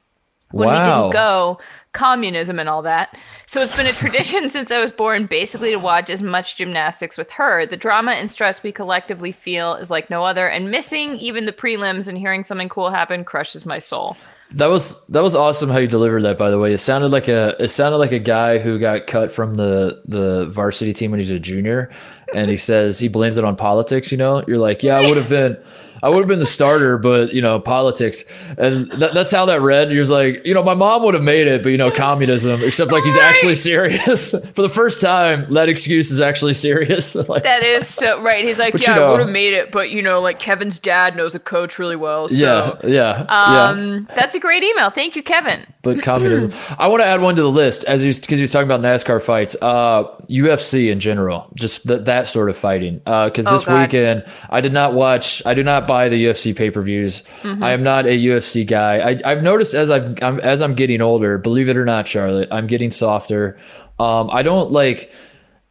[0.50, 1.58] when we didn't go
[1.92, 3.16] communism and all that.
[3.46, 7.18] So it's been a tradition since I was born basically to watch as much gymnastics
[7.18, 7.66] with her.
[7.66, 11.52] The drama and stress we collectively feel is like no other and missing even the
[11.52, 14.16] prelims and hearing something cool happen crushes my soul.
[14.52, 16.72] That was that was awesome how you delivered that by the way.
[16.72, 20.46] It sounded like a it sounded like a guy who got cut from the the
[20.46, 21.90] varsity team when he was a junior
[22.34, 24.42] and he says he blames it on politics, you know?
[24.48, 25.58] You're like, "Yeah, I would have been
[26.02, 28.24] I would have been the starter, but you know, politics,
[28.56, 29.92] and that, that's how that read.
[29.92, 32.62] You're like, you know, my mom would have made it, but you know, communism.
[32.62, 33.24] Except like he's Right.
[33.24, 35.52] actually serious for the first time.
[35.52, 37.14] That excuse is actually serious.
[37.28, 38.44] like, That is so right.
[38.44, 41.16] He's like, yeah, you I would have made it, but you know, like Kevin's dad
[41.16, 42.28] knows a coach really well.
[42.28, 42.34] So.
[42.34, 43.64] yeah, yeah, yeah.
[43.68, 44.90] Um, that's a great email.
[44.90, 45.66] Thank you, Kevin.
[45.82, 46.52] But communism.
[46.78, 48.80] I want to add one to the list as he's because he was talking about
[48.80, 49.54] NASCAR fights.
[49.62, 52.98] Uh, UFC in general, just th- that sort of fighting.
[52.98, 53.82] Because Oh, this God.
[53.82, 55.40] weekend, I did not watch.
[55.46, 57.22] I do not buy the UFC pay per views.
[57.42, 57.62] Mm-hmm.
[57.62, 58.98] I am not a UFC guy.
[58.98, 61.38] I, I've noticed as I've I'm, as I'm getting older.
[61.38, 63.56] Believe it or not, Charlotte, I'm getting softer.
[64.00, 65.12] Um, I don't like.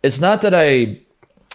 [0.04, 1.02] It's not that I.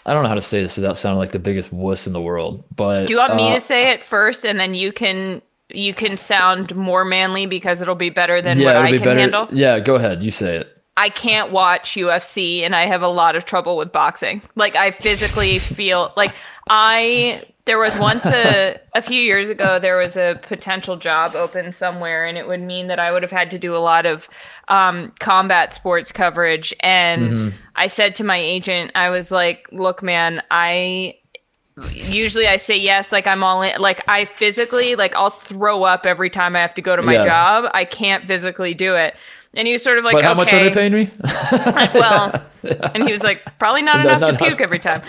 [0.04, 2.20] I don't know how to say this without sounding like the biggest wuss in the
[2.20, 2.64] world.
[2.74, 5.40] But Do you want me uh, to say it first, and then you can
[5.74, 9.04] you can sound more manly because it'll be better than Yeah, what I be can
[9.06, 9.20] better.
[9.20, 9.48] handle?
[9.52, 10.22] Yeah, go ahead.
[10.22, 10.68] You say it.
[10.96, 14.42] I can't watch UFC and I have a lot of trouble with boxing.
[14.56, 16.35] Like I physically feel like
[16.68, 21.72] I there was once a a few years ago there was a potential job open
[21.72, 24.28] somewhere and it would mean that I would have had to do a lot of
[24.68, 30.42] um, combat sports coverage and I said to my agent I was like, "Look man,
[30.50, 31.14] I
[31.92, 33.80] usually I say yes, like I'm all in.
[33.80, 37.14] Like I physically, like I'll throw up every time I have to go to my
[37.14, 37.24] Yeah.
[37.24, 37.70] job.
[37.74, 39.14] I can't physically do it.
[39.54, 40.37] And he was sort of like, But how okay.
[40.38, 41.11] much are they paying me?
[41.94, 42.42] well,
[42.94, 44.40] and he was like, probably not Not enough to enough.
[44.48, 45.02] puke every time.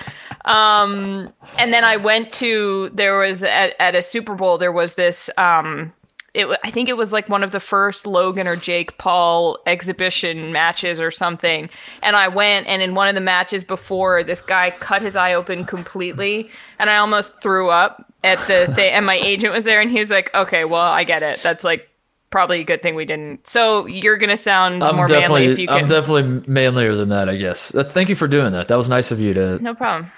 [0.45, 4.95] Um, and then I went to there was at, at a Super Bowl there was
[4.95, 5.93] this um
[6.33, 10.51] it, I think it was like one of the first Logan or Jake Paul exhibition
[10.51, 11.69] matches or something.
[12.01, 15.33] And I went, and in one of the matches before, this guy cut his eye
[15.33, 18.93] open completely, and I almost threw up at the thing.
[18.93, 21.41] And my agent was there, and he was like, "Okay, well, I get it.
[21.43, 21.89] That's like."
[22.31, 23.45] Probably a good thing we didn't.
[23.45, 25.83] So you're gonna sound I'm more manly if you can.
[25.83, 27.75] I'm definitely manlier than that, I guess.
[27.75, 28.69] Uh, Thank you for doing that.
[28.69, 30.11] That was nice of you to no problem.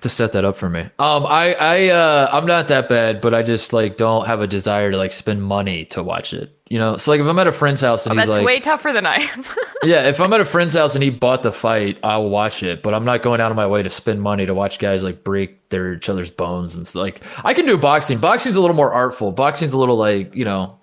[0.00, 0.80] To set that up for me.
[0.98, 4.46] Um, I I uh, I'm not that bad, but I just like don't have a
[4.46, 6.56] desire to like spend money to watch it.
[6.68, 8.58] You know, so like if I'm at a friend's house and he's That's like, way
[8.58, 9.44] tougher than I am.
[9.82, 12.82] yeah, if I'm at a friend's house and he bought the fight, I'll watch it.
[12.82, 15.22] But I'm not going out of my way to spend money to watch guys like
[15.22, 17.02] break their each other's bones and stuff.
[17.02, 18.18] Like I can do boxing.
[18.18, 19.32] Boxing's a little more artful.
[19.32, 20.78] Boxing's a little like you know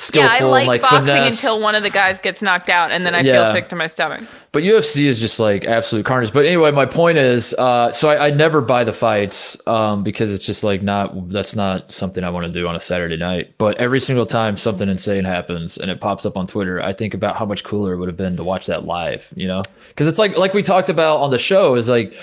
[0.00, 1.42] skillful yeah, I like, and like boxing finesse.
[1.44, 3.44] until one of the guys gets knocked out, and then I Yeah.
[3.44, 4.20] feel sick to my stomach.
[4.52, 6.32] But UFC is just like absolute carnage.
[6.32, 10.34] But anyway, my point is, uh, so I, I never buy the fights um, because
[10.34, 13.54] it's just like not that's not something I want to do on a Saturday night.
[13.58, 17.12] But every single time something insane happens and it pops up on Twitter, I think
[17.14, 19.32] about how much cooler it would have been to watch that live.
[19.36, 22.14] You know, because it's like like we talked about on the show is like.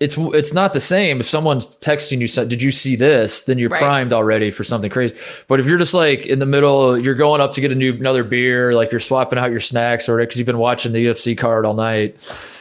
[0.00, 2.28] It's it's not the same if someone's texting you.
[2.28, 3.42] said, Did you see this?
[3.42, 3.80] Then you're Right.
[3.80, 5.16] primed already for something crazy.
[5.48, 7.92] But if you're just like in the middle, you're going up to get a new
[7.94, 11.36] another beer, like you're swapping out your snacks or because you've been watching the UFC
[11.36, 12.16] card all night,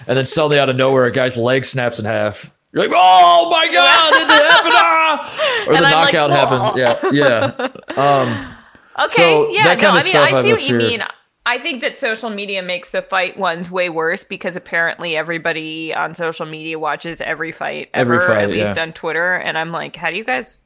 [0.07, 2.51] and then suddenly out of nowhere, a guy's leg snaps in half.
[2.73, 4.71] You're like, oh my god, did it happen?
[4.73, 5.65] Ah!
[5.67, 7.11] Or And the I'm like, knockout happens.
[7.11, 7.67] Yeah, yeah.
[8.01, 8.53] Um,
[8.99, 11.03] Okay, So, yeah, that no, kind I mean, I see what you mean.
[11.49, 16.13] I think that social media makes the fight ones way worse because apparently everybody on
[16.13, 18.81] social media watches every fight Every ever, fight, at least yeah.
[18.81, 20.59] on Twitter, and I'm like, how do you guys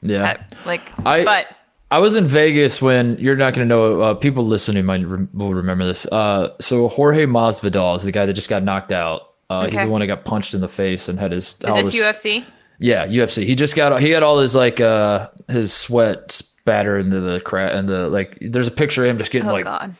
[0.00, 0.42] yeah.
[0.64, 0.80] like?
[1.06, 1.46] I- but
[1.90, 4.00] I was in Vegas when you're not going to know.
[4.00, 6.06] Uh, people listening might re- will remember this.
[6.06, 9.22] Uh, so Jorge Masvidal is the guy that just got knocked out.
[9.50, 11.52] Uh, He's the one that got punched in the face and had his.
[11.52, 12.44] is this his- UFC?
[12.78, 13.44] Yeah, UFC.
[13.44, 17.72] He just got he had all his like uh his sweat spatter into the crap
[17.72, 18.38] and the like.
[18.40, 19.64] There's a picture of him just getting Oh like.
[19.64, 19.94] God.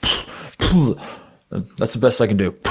[1.79, 2.51] That's the best I can do.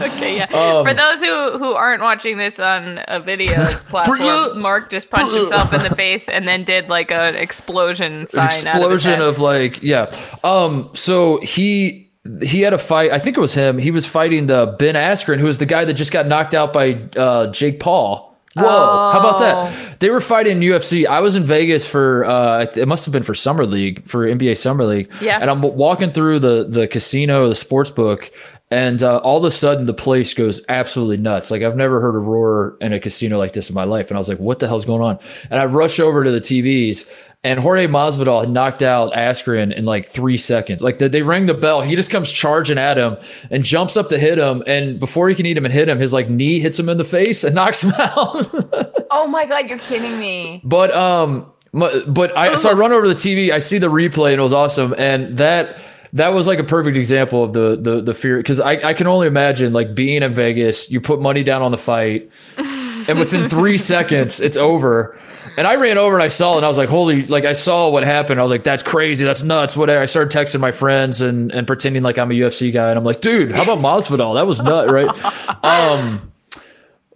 [0.00, 0.44] Okay, yeah.
[0.44, 5.32] Um, For those who who aren't watching this on a video platform, Mark just punched
[5.34, 8.46] himself in the face and then did like an explosion sign.
[8.46, 9.20] of, explosion head.
[9.20, 10.10] of like yeah.
[10.42, 10.90] Um.
[10.94, 12.10] So he
[12.42, 13.12] he had a fight.
[13.12, 13.76] I think it was him.
[13.78, 16.72] He was fighting the Ben Askren, who was the guy that just got knocked out
[16.72, 18.37] by uh, Jake Paul.
[18.62, 19.10] Whoa!
[19.12, 19.38] How about Oh.
[19.44, 20.00] that?
[20.00, 21.06] They were fighting UFC.
[21.06, 24.56] I was in Vegas for uh, it must have been for Summer League for NBA
[24.56, 25.10] Summer League.
[25.20, 25.38] Yeah.
[25.40, 28.30] And I'm walking through the the casino, the sports book.
[28.70, 31.50] And uh, all of a sudden, the place goes absolutely nuts.
[31.50, 34.08] Like I've never heard a roar in a casino like this in my life.
[34.10, 35.18] And I was like, "What the hell's going on?"
[35.50, 37.10] And I rush over to the TVs,
[37.44, 40.82] and Jorge Masvidal had knocked out Askren in like three seconds.
[40.82, 43.16] Like they, they ring the bell, he just comes charging at him
[43.50, 44.62] and jumps up to hit him.
[44.66, 46.98] And before he can eat him and hit him, his like knee hits him in
[46.98, 49.06] the face and knocks him out.
[49.10, 50.60] Oh my God, you're kidding me.
[50.64, 53.50] But um, but I so I run over to the TV.
[53.50, 54.94] I see the replay, and it was awesome.
[54.98, 55.78] And that
[56.14, 59.06] that was like a perfect example of the the the fear because I I can
[59.06, 60.90] only imagine like being in Vegas.
[60.90, 65.18] You put money down on the fight, and within three seconds, it's over.
[65.58, 67.52] And I ran over and I saw it, and I was like, "Holy!" Like I
[67.52, 68.38] saw what happened.
[68.38, 69.24] I was like, "That's crazy.
[69.24, 70.00] That's nuts." Whatever.
[70.00, 73.04] I started texting my friends and and pretending like I'm a UFC guy, and I'm
[73.04, 74.36] like, "Dude, how about Masvidal?
[74.36, 75.10] That was nut, right?"
[75.64, 76.32] Um.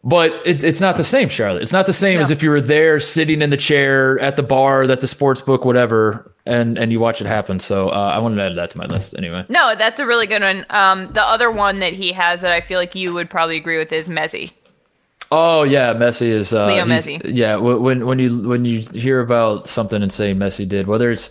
[0.05, 1.63] But it, it's not the same, Charlotte.
[1.63, 4.43] It's not the same as if you were there sitting in the chair at the
[4.43, 7.61] bar, at the sports book, whatever, and and you watch it happen.
[7.61, 9.45] So uh, I wanted to add that to my list anyway.
[9.49, 10.67] No, that's a really good one.
[10.71, 13.79] Um, the other one that he has that I feel like you would probably agree
[13.79, 14.51] with is Messi.
[15.35, 17.21] Oh yeah, Messi is uh, Leo Messi.
[17.25, 21.31] Yeah, when when you when you hear about something and say Messi did, whether it's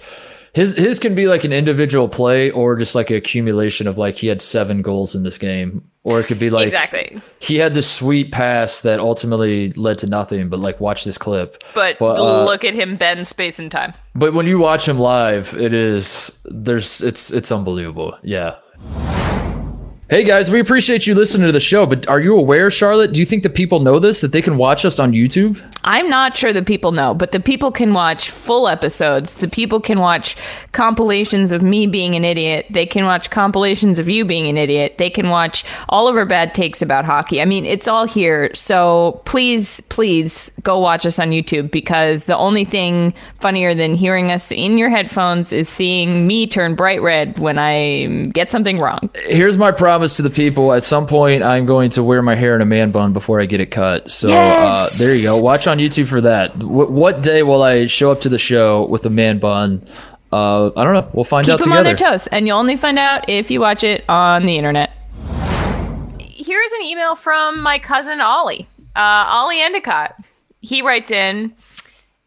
[0.53, 4.17] his his can be like an individual play or just like an accumulation of like
[4.17, 7.21] he had seven goals in this game, or it could be like exactly.
[7.39, 10.49] he had this sweet pass that ultimately led to nothing.
[10.49, 11.63] But like watch this clip.
[11.75, 13.93] But uh, look at him bend space and time.
[14.15, 18.17] But when you watch him live, it is there's it's it's unbelievable.
[18.23, 18.55] Yeah.
[20.11, 23.13] Hey guys, we appreciate you listening to the show, but are you aware, Charlotte?
[23.13, 25.57] Do you think that people know this that they can watch us on YouTube?
[25.85, 29.35] I'm not sure that people know, but the people can watch full episodes.
[29.35, 30.35] The people can watch
[30.73, 32.65] compilations of me being an idiot.
[32.69, 34.97] They can watch compilations of you being an idiot.
[34.97, 37.41] They can watch all of our bad takes about hockey.
[37.41, 38.53] I mean, it's all here.
[38.53, 44.29] So please, please go watch us on YouTube because the only thing funnier than hearing
[44.29, 49.09] us in your headphones is seeing me turn bright red when I get something wrong.
[49.25, 50.73] Here's my promise to the people.
[50.73, 53.45] At some point, I'm going to wear my hair in a man bun before I
[53.45, 54.09] get it cut.
[54.09, 55.37] So uh, there you go.
[55.37, 56.57] Watch on YouTube for that.
[56.57, 59.87] W- what day will I show up to the show with a man bun?
[60.33, 61.07] Uh, I don't know.
[61.13, 61.95] We'll find Keep out them on together.
[61.95, 64.89] their toes, and you'll only find out if you watch it on the internet.
[66.19, 70.15] Here's an email from my cousin Ollie, uh, Ollie Endicott.
[70.61, 71.53] He writes in,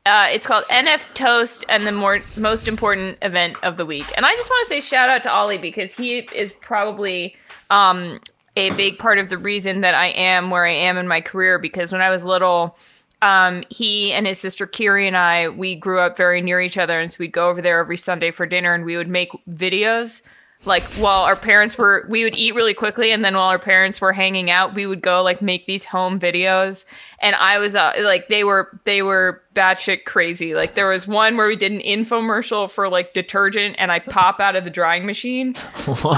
[0.06, 4.04] Uh, it's called NF Toast and the more most important event of the week.
[4.16, 7.34] And I just want to say shout out to Ollie because he is probably
[7.74, 8.20] um,
[8.56, 11.58] a big part of the reason that I am where I am in my career.
[11.58, 12.76] Because when I was little,
[13.20, 17.00] um, he and his sister Kiri and I, we grew up very near each other,
[17.00, 20.22] and so we'd go over there every Sunday for dinner, and we would make videos
[20.66, 24.00] like while our parents were we would eat really quickly and then while our parents
[24.00, 26.84] were hanging out we would go like make these home videos.
[27.20, 30.54] And i was uh, like they were they were batshit crazy.
[30.54, 34.40] Like there was one where we did an infomercial for like detergent and i pop
[34.40, 35.54] out of the drying machine.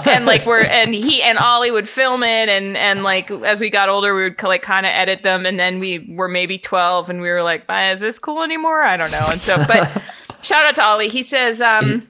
[0.07, 3.71] And like we're and he and ollie would film it and and like as we
[3.71, 7.11] got older we would like kind of edit them and then we were maybe 12
[7.11, 8.83] and we were like is this cool anymore?
[8.83, 9.27] I don't know.
[9.29, 10.03] And so but
[10.43, 11.09] shout out to ollie.
[11.09, 12.07] He says um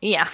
[0.00, 0.28] yeah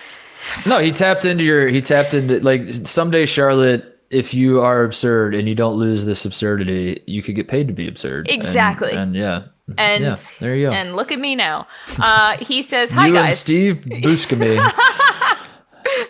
[0.66, 1.68] no, he tapped into your.
[1.68, 3.94] He tapped into like someday, Charlotte.
[4.11, 7.74] If you are absurd and you don't lose this absurdity, you could get paid to
[7.74, 8.31] be absurd.
[8.31, 8.92] Exactly.
[8.92, 10.72] And, yeah, and yeah, there you go.
[10.72, 11.66] and look at me now
[11.98, 14.57] uh he says hi you and guys Steve Buscemi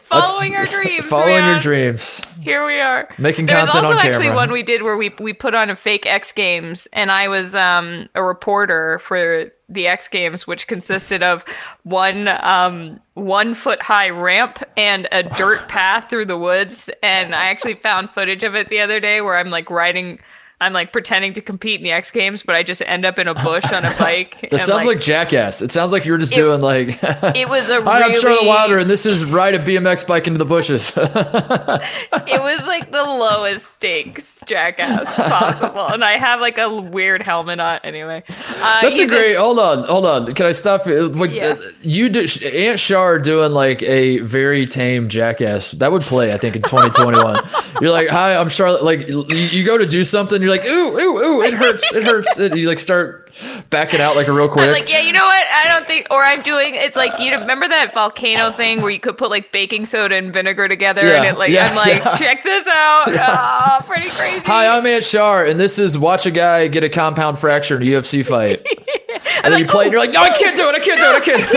[0.05, 3.73] following our dreams following your dreams, here we are making content.
[3.73, 4.37] There's content also on actually camera.
[4.37, 7.55] one we did where we we put on a fake X Games, and I was
[7.55, 11.45] um, a reporter for the X Games, which consisted of
[11.83, 16.89] one um, one foot high ramp and a dirt path through the woods.
[17.03, 20.19] And I actually found footage of it the other day where I'm like riding.
[20.61, 23.29] I'm like pretending to compete in the X Games, but I just end up in
[23.29, 24.49] a bush on a bike.
[24.51, 25.63] That sounds like, Jackass.
[25.63, 26.99] It sounds like you were just It- doing like.
[27.03, 30.27] it was a Hi, I'm Charlotte really- Wilder, and this is ride a BMX bike
[30.27, 30.93] into the bushes.
[30.97, 37.61] it was like the lowest stakes jackass possible, and I have like a weird helmet
[37.61, 37.81] on.
[37.85, 39.37] Anyway, uh, That's a great.
[39.37, 40.35] Hold on, hold on.
[40.35, 41.09] Can I stop you?
[41.09, 41.57] Like, Yeah.
[41.59, 45.73] uh, you Aunt Shar doing like a very tame jackass.
[45.73, 47.49] That would play, I think, in 2021.
[47.81, 48.83] you're like, hi, I'm Charlotte.
[48.83, 52.05] Like, you, you go to do something, you're like, ooh, ooh, ooh, it hurts, it
[52.05, 52.39] hurts.
[52.39, 53.31] And you like start
[53.71, 54.67] backing out like a real quick.
[54.67, 55.47] I'm like, yeah, you know what?
[55.49, 56.75] I don't think, or I'm doing.
[56.75, 60.33] It's like you remember that volcano thing where you could put like baking soda and
[60.33, 62.17] vinegar together, and it like yeah, I'm like, yeah.
[62.17, 63.09] check this out.
[63.29, 64.41] Oh, pretty crazy.
[64.47, 67.83] Hi, I'm Aunt Shar, and this is watch a guy get a compound fracture in
[67.83, 68.67] a UFC fight.
[69.45, 71.07] and then you play, and you're like, no, I can't do it, I can't do
[71.07, 71.49] it,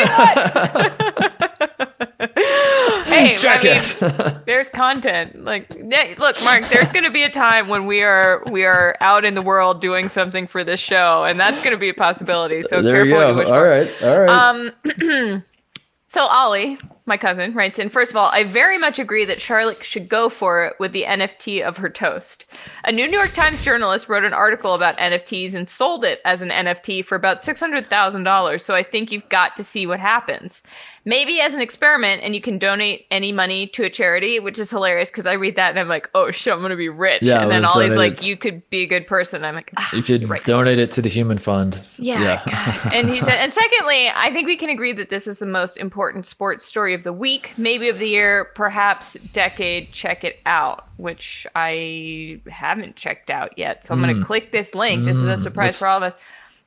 [0.80, 2.11] I can't.
[3.06, 4.02] hey, Jackass.
[4.02, 5.44] I mean, there's content.
[5.44, 9.26] Like, look, Mark, there's going to be a time when we are we are out
[9.26, 12.62] in the world doing something for this show, and that's going to be a possibility.
[12.64, 13.30] So there careful go.
[13.30, 14.30] you wish All right, all right.
[14.30, 15.44] Um,
[16.12, 19.82] So Ollie, my cousin, writes in, first of all, I very much agree that Charlotte
[19.82, 22.44] should go for it with the NFT of her toast.
[22.84, 26.50] A New York Times journalist wrote an article about NFTs and sold it as an
[26.50, 30.62] NFT for about $600,000, so I think you've got to see what happens.
[31.04, 34.70] Maybe as an experiment, and you can donate any money to a charity, which is
[34.70, 37.24] hilarious because I read that and I'm like, oh shit, I'm going to be rich.
[37.24, 39.44] Yeah, and then let's Ollie's like, you could be a good person.
[39.44, 40.44] I'm like, ah, you could right.
[40.46, 41.80] donate it to the Human Fund.
[41.98, 42.44] Yeah.
[42.46, 42.94] God.
[42.94, 45.76] and he said, and secondly, I think we can agree that this is the most
[45.78, 49.92] important sports story of the week, maybe of the year, perhaps decade.
[49.94, 53.88] Check it out, which I haven't checked out yet.
[53.88, 55.06] So I'm going to click this link.
[55.06, 56.14] This is a surprise let's- for all of us.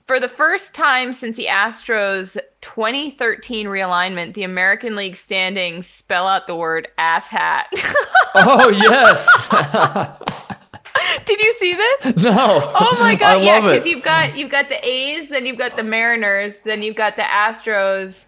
[0.06, 6.46] For the first time since the Astros 2013 realignment, the American League standings spell out
[6.46, 7.64] the word asshat.
[8.36, 9.28] Oh yes.
[11.24, 12.16] Did you see this?
[12.24, 12.72] no.
[12.74, 15.76] Oh my god, I yeah, because you've got you've got the A's, then you've got
[15.76, 18.24] the Mariners, then you've got the Astros,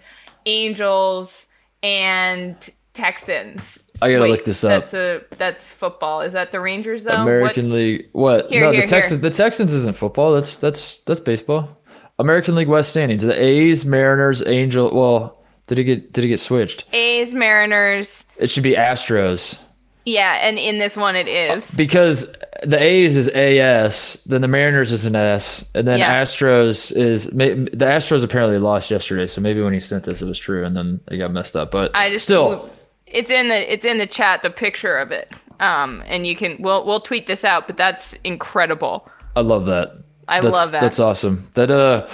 [0.46, 1.46] Angels,
[1.82, 3.78] and Texans.
[4.02, 4.82] I gotta Wait, look this up.
[4.90, 6.20] That's a that's football.
[6.22, 7.12] Is that the Rangers though?
[7.12, 8.08] American What's- League.
[8.12, 8.48] What?
[8.50, 9.20] Here, no, here, the Texans.
[9.20, 10.32] The Texans isn't football.
[10.34, 11.76] That's that's that's baseball.
[12.18, 13.22] American League West standings.
[13.22, 14.94] The A's, Mariners, Angel.
[14.94, 16.84] Well, did it get did it get switched?
[16.92, 18.24] A's, Mariners.
[18.38, 19.58] It should be Astros
[20.04, 21.70] Yeah, and in this one it is.
[21.74, 26.22] because the A's is AS, then the Mariners is an S, and then Yeah.
[26.22, 29.26] Astros is the Astros apparently lost yesterday.
[29.26, 31.70] So maybe when he sent this, it was true, and then they got messed up.
[31.70, 32.70] But I just still,
[33.06, 35.32] it's in the it's in the chat the picture of it.
[35.60, 39.08] Um, and you can we'll we'll tweet this out, but that's incredible.
[39.34, 39.92] I love that.
[40.28, 40.80] I That's- love that.
[40.80, 41.50] That's awesome.
[41.54, 42.08] That uh,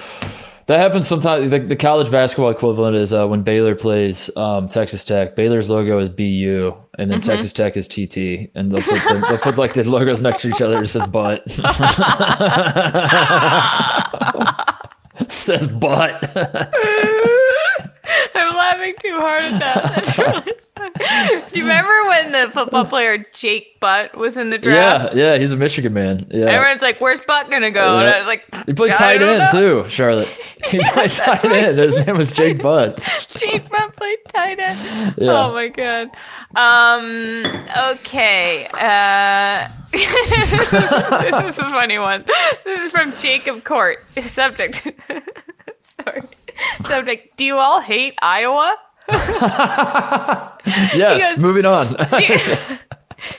[0.66, 1.50] that happens sometimes.
[1.50, 5.34] The, the college basketball equivalent is uh, when Baylor plays um, Texas Tech.
[5.34, 7.30] Baylor's logo is BU, and then Mm-hmm.
[7.30, 10.48] Texas Tech is TT, and they'll put, the, they'll put like the logos next to
[10.50, 10.82] each other.
[10.82, 11.42] It says butt.
[15.28, 16.36] Says butt.
[18.34, 20.46] I'm laughing too hard at that.
[20.94, 20.98] That's
[21.30, 21.50] really funny.
[21.52, 25.14] Do you remember when the football player Jake Butt was in the draft?
[25.14, 25.38] yeah, yeah.
[25.38, 26.26] He's a Michigan man.
[26.30, 26.46] Yeah.
[26.46, 29.82] Everyone's like, "Where's Butt gonna go?" And I was like, He played tight end know."
[29.84, 30.28] too, Charlotte.
[30.66, 31.78] He played tight end.
[31.78, 33.00] His name was Jake Butt.
[33.36, 35.14] Jake Butt played tight end.
[35.18, 35.46] Yeah.
[35.46, 36.08] Oh my god.
[36.54, 37.44] Um.
[37.90, 38.66] Okay.
[38.72, 39.68] Uh.
[39.90, 40.02] this,
[40.62, 42.24] is, this is a funny one.
[42.64, 43.98] This is from Jacob Court.
[44.28, 44.86] Subject.
[46.00, 46.22] Sorry.
[46.86, 48.76] Subject: Do you all hate Iowa?
[50.66, 51.32] yes.
[51.32, 51.94] goes- moving on.
[52.18, 52.38] Dear,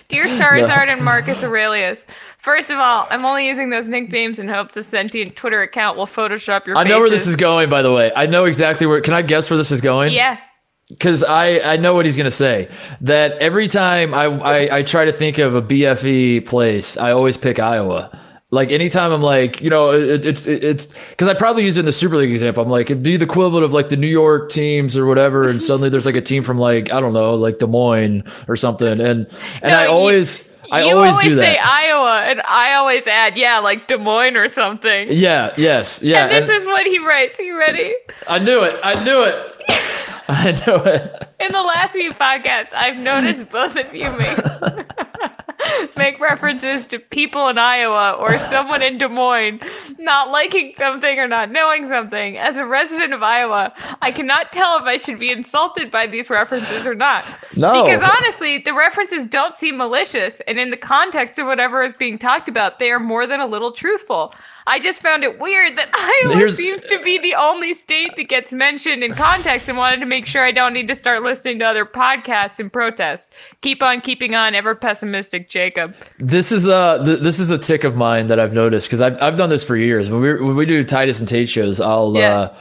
[0.07, 2.05] Dear Charizard and Marcus Aurelius.
[2.38, 6.07] First of all, I'm only using those nicknames in hopes a sentient Twitter account will
[6.07, 7.69] Photoshop your I know where this is going.
[7.69, 9.01] By the way, I know exactly where.
[9.01, 10.12] Can I guess where this is going?
[10.13, 10.38] Yeah.
[10.89, 12.69] because I, I know what he's going to say.
[13.01, 17.38] That every time I, I, I try to think of a BFE place, I always
[17.38, 18.19] pick Iowa.
[18.53, 21.81] Like anytime I'm like, you know, it, it's it, it's because I probably use it
[21.81, 22.61] in the Super League example.
[22.63, 25.61] I'm like, it'd be the equivalent of like the New York teams or whatever, and
[25.67, 28.87] suddenly there's like a team from like I don't know, like Des Moines or something,
[28.87, 29.27] and and
[29.63, 31.57] No, I you- always I you always, always say.
[31.57, 35.07] Iowa, and I always add, yeah, like Des Moines or something.
[35.11, 36.23] yeah, yes, yeah.
[36.23, 37.39] and this and is what he writes.
[37.39, 37.93] Are you ready?
[38.27, 38.79] I knew it.
[38.83, 39.35] I knew it.
[40.29, 41.27] I knew it.
[41.41, 44.37] In the last few podcasts, I've noticed both of you make
[45.97, 49.62] make references to people in Iowa or someone in Des Moines
[49.97, 52.38] not liking something or not knowing something.
[52.38, 56.30] As a resident of Iowa, I cannot tell if I should be insulted by these
[56.30, 57.26] references or not.
[57.56, 57.84] No.
[57.84, 62.17] Because honestly, the references don't seem malicious, and in the context of whatever is being
[62.17, 64.34] talked about, they are more than a little truthful.
[64.65, 65.89] I just found it weird that
[66.26, 69.99] Iowa Here's- seems to be the only state that gets mentioned in context and wanted
[69.99, 73.30] to make sure I don't need to start listening to other podcasts and protest.
[73.62, 75.93] Keep on keeping on, ever pessimistic Jacob.
[76.19, 79.21] This is a th- this is a tick of mine that I've noticed because I've
[79.21, 80.10] I've done this for years.
[80.10, 82.34] When we when we do Titus and Tate shows, I'll Yeah.
[82.34, 82.56] uh,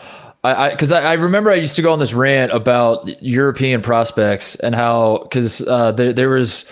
[0.44, 4.56] I because I, I, remember I used to go on this rant about European prospects
[4.56, 6.64] and how because uh, there there was.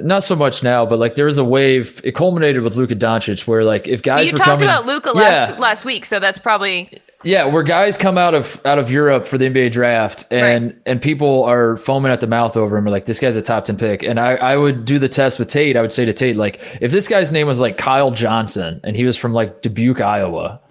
[0.00, 2.00] Not so much now, but like there was a wave.
[2.02, 5.12] It culminated with Luka Doncic, where like if guys you were talked coming, about Luka
[5.14, 6.90] yeah, last last week, so that's probably
[7.24, 10.76] yeah, where guys come out of out of Europe for the NBA draft and Right.
[10.86, 13.76] and people are foaming at the mouth over him, like this guy's a top ten
[13.76, 14.02] pick.
[14.02, 15.76] And I, I would do the test with Tate.
[15.76, 18.96] I would say to Tate, like, if this guy's name was like Kyle Johnson and
[18.96, 20.60] he was from like Dubuque, Iowa,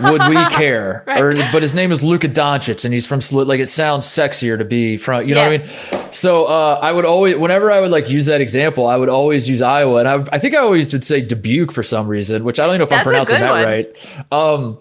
[0.00, 1.04] would we care?
[1.06, 4.64] Or but his name is Luka Doncic and he's from like it sounds sexier to
[4.64, 6.12] be from you know what I mean?
[6.12, 9.48] So uh, I would always whenever I would like use that example, I would always
[9.48, 12.58] use Iowa, and I, I think I always would say Dubuque for some reason, which
[12.58, 13.64] I don't even know if That's I'm pronouncing that one.
[13.64, 13.96] right.
[14.32, 14.80] Um,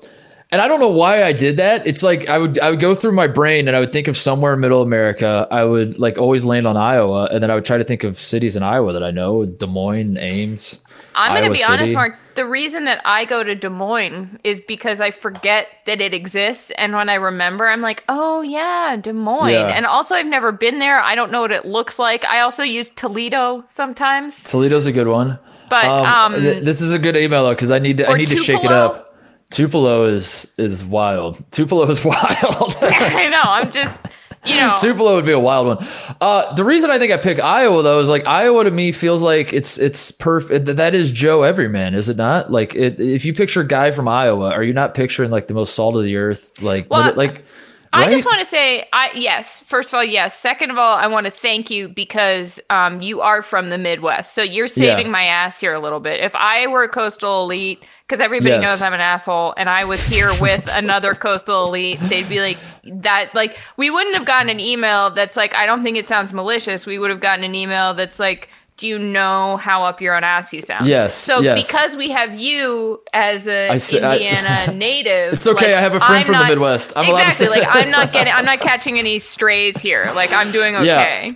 [0.51, 1.85] and I don't know why I did that.
[1.85, 4.17] It's like I would I would go through my brain and I would think of
[4.17, 5.47] somewhere in Middle America.
[5.51, 8.19] I would like always land on Iowa, and then I would try to think of
[8.19, 10.81] cities in Iowa that I know: Des Moines, Ames.
[11.15, 12.17] I'm going to be honest, Mark.
[12.35, 16.71] The reason that I go to Des Moines is because I forget that it exists,
[16.77, 19.67] and when I remember, I'm like, "Oh yeah, Des Moines." Yeah.
[19.67, 20.99] And also, I've never been there.
[21.01, 22.23] I don't know what it looks like.
[22.25, 25.37] I also use Toledo sometimes, Toledo's a good one.
[25.69, 28.27] but um, th- this is a good email though because I need to I need
[28.29, 29.08] to shake it up.
[29.51, 31.43] Tupelo is is wild.
[31.51, 32.75] Tupelo is wild.
[32.81, 33.41] I know.
[33.43, 33.99] I'm just,
[34.45, 35.87] you know, Tupelo would be a wild one.
[36.21, 39.23] Uh, the reason I think I pick Iowa though is like Iowa to me feels
[39.23, 40.65] like it's it's perfect.
[40.67, 42.51] That is Joe Everyman, is it not?
[42.51, 45.53] Like it, if you picture a guy from Iowa, are you not picturing like the
[45.55, 46.61] most salt of the earth?
[46.61, 47.43] Like Well, like.
[47.91, 48.11] I right?
[48.11, 49.61] just want to say, I yes.
[49.61, 50.37] First of all, yes.
[50.39, 54.35] Second of all, I want to thank you because um, you are from the Midwest,
[54.35, 55.11] so you're saving Yeah.
[55.11, 56.19] my ass here a little bit.
[56.19, 58.63] If I were a coastal elite, because everybody Yes.
[58.65, 62.57] knows I'm an asshole, and I was here with another coastal elite, they'd be like
[62.85, 63.35] that.
[63.35, 66.87] Like we wouldn't have gotten an email that's like, I don't think it sounds malicious.
[66.87, 68.49] We would have gotten an email that's like.
[68.77, 70.85] Do you know how up your own ass you sound?
[70.85, 71.67] Yes, So yes.
[71.67, 75.81] because we have you as a I see- I- Indiana native, It's okay, like, I
[75.81, 76.93] have a friend I'm from the Midwest.
[76.95, 77.57] I'm allowed to exactly.
[77.57, 77.67] say Like.
[77.75, 80.09] I'm not getting, I'm not catching any strays here.
[80.15, 81.27] Like I'm doing Yeah.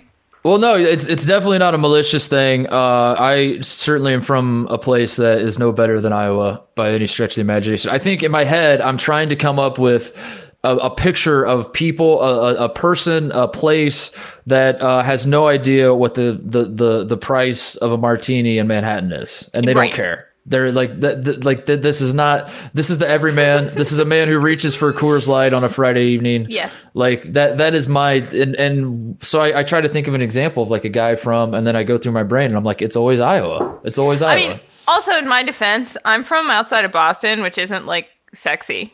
[0.44, 2.66] Well, no, it's it's definitely not a malicious thing.
[2.66, 7.06] Uh, I certainly am from a place that is no better than Iowa by any
[7.06, 7.90] stretch of the imagination.
[7.90, 10.14] I think in my head, I'm trying to come up with
[10.62, 14.10] a, a picture of people, a, a, a person, a place
[14.46, 18.66] that uh, has no idea what the, the the the price of a martini in
[18.66, 19.90] Manhattan is, and they Right.
[19.90, 20.28] don't care.
[20.46, 22.50] They're like, th- th- like th- this is not.
[22.74, 23.74] This is the everyman.
[23.76, 26.46] this is a man who reaches for a Coors Light on a Friday evening.
[26.50, 26.78] Yes.
[26.92, 27.56] Like that.
[27.58, 30.68] That is my and and so I, I try to think of an example of
[30.70, 32.96] like a guy from, and then I go through my brain and I'm like, it's
[32.96, 33.80] always Iowa.
[33.84, 34.44] It's always Iowa.
[34.44, 38.92] I mean, also in my defense, I'm from outside of Boston, which isn't like sexy.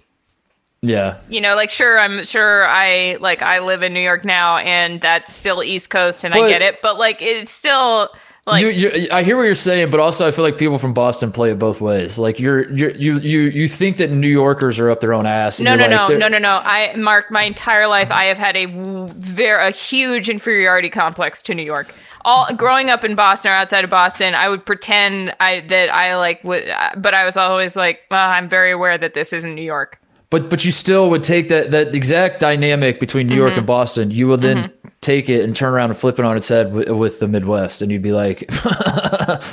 [0.83, 1.17] yeah.
[1.29, 5.01] You know, like sure, I'm sure I like I live in New York now, and
[5.01, 6.81] that's still East Coast, and I get it.
[6.81, 8.09] But like, it's still
[8.51, 10.93] like you, you, I hear what you're saying, but also I feel like people from
[10.93, 12.19] Boston play it both ways.
[12.19, 15.61] Like you're, you're you you you think that New Yorkers are up their own ass.
[15.61, 16.61] No, no, like, no, no, no, no.
[16.65, 21.55] I, Mark, my entire life, I have had a very a huge inferiority complex to
[21.55, 21.95] New York.
[22.23, 26.17] All growing up in Boston or outside of Boston, I would pretend I that I
[26.17, 29.63] like, would, but I was always like, well, I'm very aware that this isn't New
[29.63, 29.99] York.
[30.29, 33.41] But but you still would take that that exact dynamic between New Mm-hmm.
[33.41, 34.11] York and Boston.
[34.11, 34.71] You would then
[35.01, 37.81] take it and turn around and flip it on its head with, with the Midwest,
[37.83, 38.41] and you'd be like,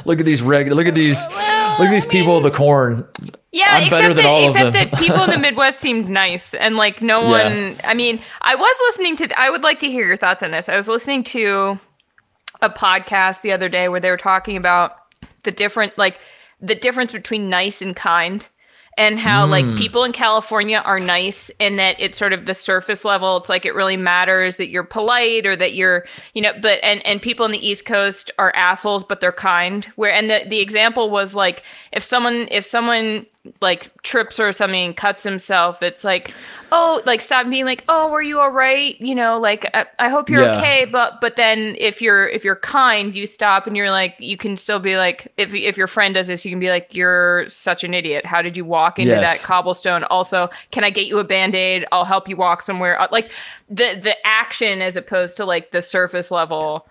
[0.05, 2.51] "Look at these regular, look at these, Well, look at these I people of the
[2.51, 3.07] corn."
[3.51, 4.73] Yeah, I'm better except than that all of them.
[4.73, 7.43] that people in the Midwest seemed nice and like no Yeah.
[7.43, 7.77] one.
[7.83, 9.39] I mean, I was listening to.
[9.41, 10.67] I would like to hear your thoughts on this.
[10.69, 11.79] I was listening to
[12.61, 14.95] a podcast the other day where they were talking about
[15.43, 16.19] the different like
[16.61, 18.45] the difference between nice and kind
[18.97, 19.51] and how Hmm.
[19.51, 23.49] like people in California are nice and that it's sort of the surface level it's
[23.49, 27.21] like it really matters that you're polite or that you're you know but and and
[27.21, 31.09] people in the east coast are assholes but they're kind where and the the example
[31.09, 33.25] was like if someone if someone
[33.61, 36.33] like trips or something cuts himself it's like
[36.71, 38.99] oh like stop being like oh were you all right?
[38.99, 40.57] You know like i, I hope you're Yeah.
[40.57, 44.37] okay but but then if you're if you're kind you stop and you're like you
[44.37, 47.47] can still be like if if your friend does this you can be like you're
[47.49, 48.25] such an idiot.
[48.25, 49.39] How did you walk into Yes.
[49.39, 50.03] that cobblestone?
[50.05, 51.85] Also can i get you a band-aid?
[51.91, 52.99] I'll help you walk somewhere.
[52.99, 53.31] Uh, like
[53.69, 56.87] the the action as opposed to like the surface level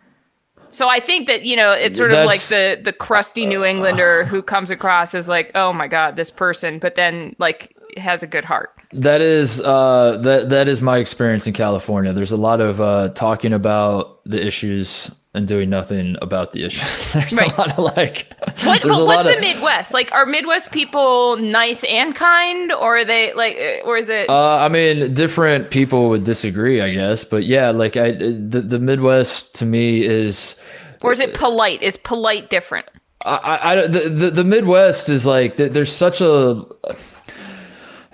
[0.76, 4.24] so I think that you know it's sort of like the the crusty New Englander
[4.24, 8.26] who comes across as like, oh my god, this person, but then like has a
[8.26, 8.74] good heart.
[8.92, 12.12] That is uh, that that is my experience in California.
[12.12, 16.84] There's a lot of uh, talking about the issues and doing nothing about the issue.
[17.12, 17.52] There's Right.
[17.52, 18.26] a lot of like.
[18.64, 20.10] What, there's but a what's lot the Midwest like?
[20.12, 24.28] Are Midwest people nice and kind, or are they like, or is it?
[24.30, 28.78] Uh, I mean, different people would disagree, I guess, but yeah, like I, the the
[28.78, 30.60] Midwest to me is.
[31.02, 31.82] or is it polite?
[31.82, 32.86] Is polite different?
[33.24, 36.64] I, I, I- the, the the Midwest is like there's such a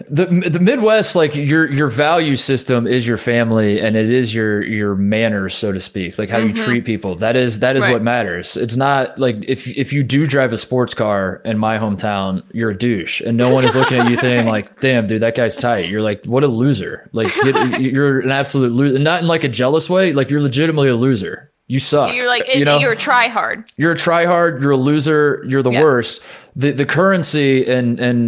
[0.08, 4.62] the the Midwest like your your value system is your family and it is your
[4.62, 6.64] your manners so to speak like how you mm-hmm.
[6.64, 7.16] treat people.
[7.16, 7.92] That is that is Right.
[7.92, 8.56] what matters.
[8.56, 12.70] It's not like if if you do drive a sports car in my hometown you're
[12.70, 15.56] a douche and no one is looking at you thinking like damn dude that guy's
[15.56, 15.88] tight.
[15.88, 17.08] You're like what a loser.
[17.12, 18.98] Like you're an absolute loser.
[18.98, 22.44] Not in like a jealous way like you're legitimately a loser you suck You're like,
[22.54, 23.58] you know you're a try hard.
[23.80, 25.82] you're a tryhard, you're a loser, you're the Yeah.
[25.82, 26.22] worst.
[26.54, 28.22] The the currency and and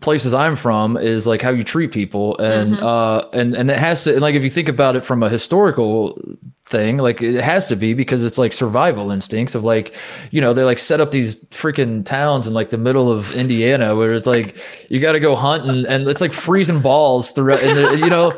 [0.00, 2.84] places I'm from is like how you treat people and Mm-hmm.
[2.84, 5.28] uh and and it has to and like if you think about it from a
[5.28, 5.96] historical
[6.66, 9.94] thing, like it has to be because it's like survival instincts of like,
[10.32, 13.94] you know, they like set up these freaking towns in like the middle of Indiana
[13.96, 14.56] where it's like
[14.90, 18.32] you got to go hunt and and it's like freezing balls throughout and you know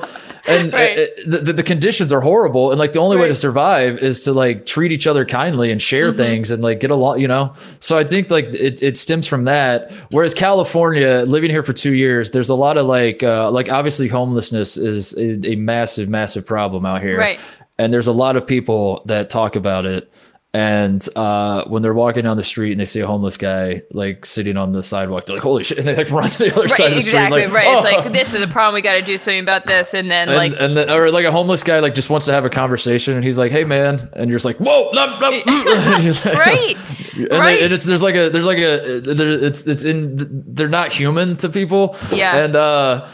[0.47, 0.99] and Right.
[0.99, 4.21] uh, the, the, the conditions are horrible and like the only way to survive is
[4.25, 7.55] to like treat each other kindly and share things and like get along you know?
[7.81, 9.93] So i think like it, it stems from that.
[10.11, 14.09] Whereas california living here for two years there's a lot of like uh like obviously
[14.09, 17.19] homelessness is a, a massive massive problem out here.
[17.19, 17.39] Right.
[17.79, 20.11] and there's a lot of people that talk about it
[20.53, 24.27] and uh, when they're walking down the street and they see a homeless guy like
[24.27, 26.67] sitting on the sidewalk, they're like, "Holy shit!" and they like run to the other
[26.67, 27.43] side Right, of the exactly.
[27.43, 27.53] street.
[27.55, 27.69] right.
[27.77, 28.75] It's "Oh." like this is a problem.
[28.75, 31.25] We got to do something about this, and then and, like and the, or like
[31.25, 34.09] a homeless guy like just wants to have a conversation and he's like hey man
[34.15, 36.77] and you're just like whoa no, no, mm." right,
[37.15, 37.59] and, right.
[37.59, 40.93] they- and it's there's like a there's like a there, it's it's in they're not
[40.93, 42.37] human to people Yeah.
[42.37, 43.09] and uh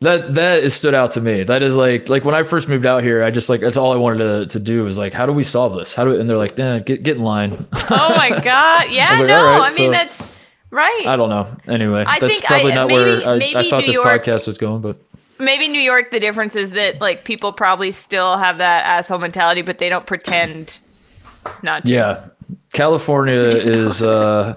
[0.00, 2.86] that that is stood out to me that is like like when i first moved
[2.86, 5.26] out here i just like that's all i wanted to, to do was like how
[5.26, 7.52] do we solve this how do we, and they're like eh, get get in line
[7.90, 10.22] oh my god, yeah, was like, no, right, I mean so- that's
[10.70, 11.02] right.
[11.06, 13.34] i don't know anyway I that's think probably I- not maybe- where I,
[13.64, 14.98] I thought New this York- podcast was going but
[15.40, 19.62] Maybe New York, the difference is that like people probably still have that asshole mentality,
[19.62, 20.76] but they don't pretend
[21.62, 21.92] not to.
[21.92, 22.24] Yeah.
[22.72, 24.56] California is uh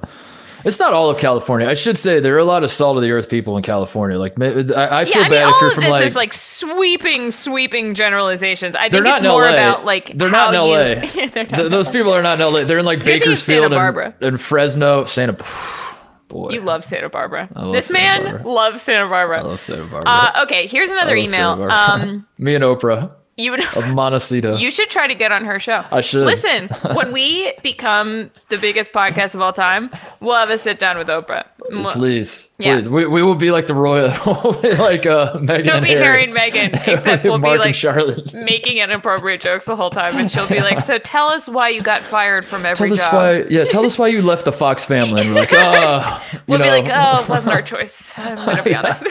[0.65, 1.67] it's not all of California.
[1.67, 4.17] I should say there are a lot of salt of the earth people in California.
[4.17, 6.15] Like I, I feel Yeah, I bad mean, if you're of from this like, is
[6.15, 8.75] like sweeping, sweeping generalizations.
[8.75, 9.49] I they're think not it's in more LA.
[9.53, 10.77] about like they're not in LA.
[10.77, 11.49] You, not.
[11.49, 12.63] Th- those people are not in LA.
[12.63, 15.33] They're in like Bakersfield and, and Fresno, Santa
[16.27, 16.51] Boy.
[16.51, 17.49] you love Santa Barbara.
[17.55, 18.51] love This Santa man Barbara.
[18.51, 19.39] loves Santa Barbara.
[19.39, 20.03] I love Santa Barbara.
[20.07, 21.61] Uh, okay, here's another email.
[21.69, 23.61] Um, Me and Oprah you would.
[23.75, 24.57] of Montecito.
[24.61, 25.83] You should try to get on her show.
[25.91, 26.25] I should.
[26.25, 30.97] Listen, when we become the biggest podcast of all time, we'll have a sit down
[30.97, 31.45] with Oprah.
[31.69, 32.75] We'll- please, Yeah.
[32.75, 32.89] please.
[32.89, 36.23] We, we will be like the royal, we'll be like uh, Meghan It'll be Harry
[36.25, 38.33] and Meghan, except we'll Mark be like Charlotte.
[38.33, 41.81] making inappropriate jokes the whole time, and she'll be like, "So tell us why you
[41.81, 43.63] got fired from every Tell us job." why, yeah.
[43.65, 45.21] Tell us why you left the Fox family.
[45.21, 48.35] And we're like, oh, you We'll know, be like, "Oh, it wasn't our choice." I'm
[48.35, 49.05] gonna be honest.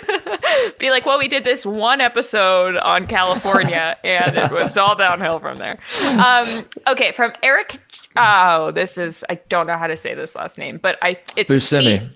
[0.79, 5.39] be like, "Well, we did this one episode on California, and it was all downhill
[5.41, 7.79] from there." Um, okay, from Eric.
[8.17, 11.51] Oh, this is I don't know how to say this last name, but I it's
[11.51, 12.01] Buscemi.
[12.01, 12.11] C-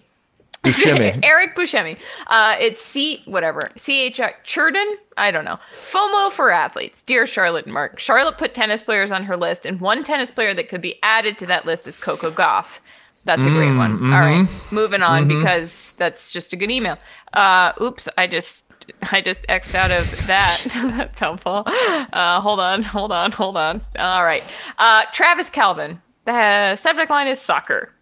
[0.65, 1.21] Buscemi.
[1.23, 1.97] Eric Buscemi.
[2.27, 3.71] Uh, it's C whatever.
[3.77, 4.97] C H Churden.
[5.17, 5.59] I don't know.
[5.93, 7.03] FOMO for athletes.
[7.03, 8.01] Dear Charlotte and Mark.
[8.01, 11.39] Charlotte put tennis players on her list, and one tennis player that could be added
[11.39, 12.81] to that list is Coco Gauff.
[13.25, 14.13] That's a great one.
[14.13, 16.99] All right, moving on because that's just a good email.
[17.33, 18.65] Uh, oops, I just
[19.13, 20.61] I just xed out of that.
[20.97, 21.65] that's helpful.
[21.67, 23.81] Uh, hold on, hold on, hold on.
[23.99, 24.43] All right.
[24.79, 26.01] Uh, Travis Calvin.
[26.25, 27.93] The subject line is soccer.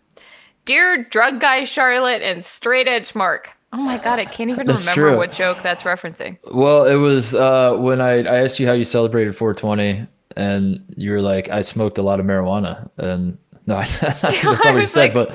[0.64, 4.80] Dear drug guy Charlotte and straight edge Mark, Oh my god, I can't even That's
[4.86, 5.16] remember true.
[5.16, 6.36] what joke that's referencing.
[6.52, 10.06] Well, it was uh, when I, I asked you how you celebrated 420,
[10.36, 12.90] and you were like, I smoked a lot of marijuana.
[12.98, 15.34] And no, I, that's not what you was said, but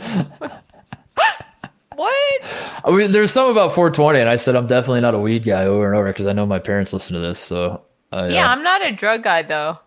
[1.98, 2.42] What?
[2.86, 5.66] I mean, there's something about 420, and I said, I'm definitely not a weed guy
[5.66, 7.40] over and over because I know my parents listen to this.
[7.40, 7.82] So
[8.12, 9.80] I, Yeah, uh, I'm not a drug guy though.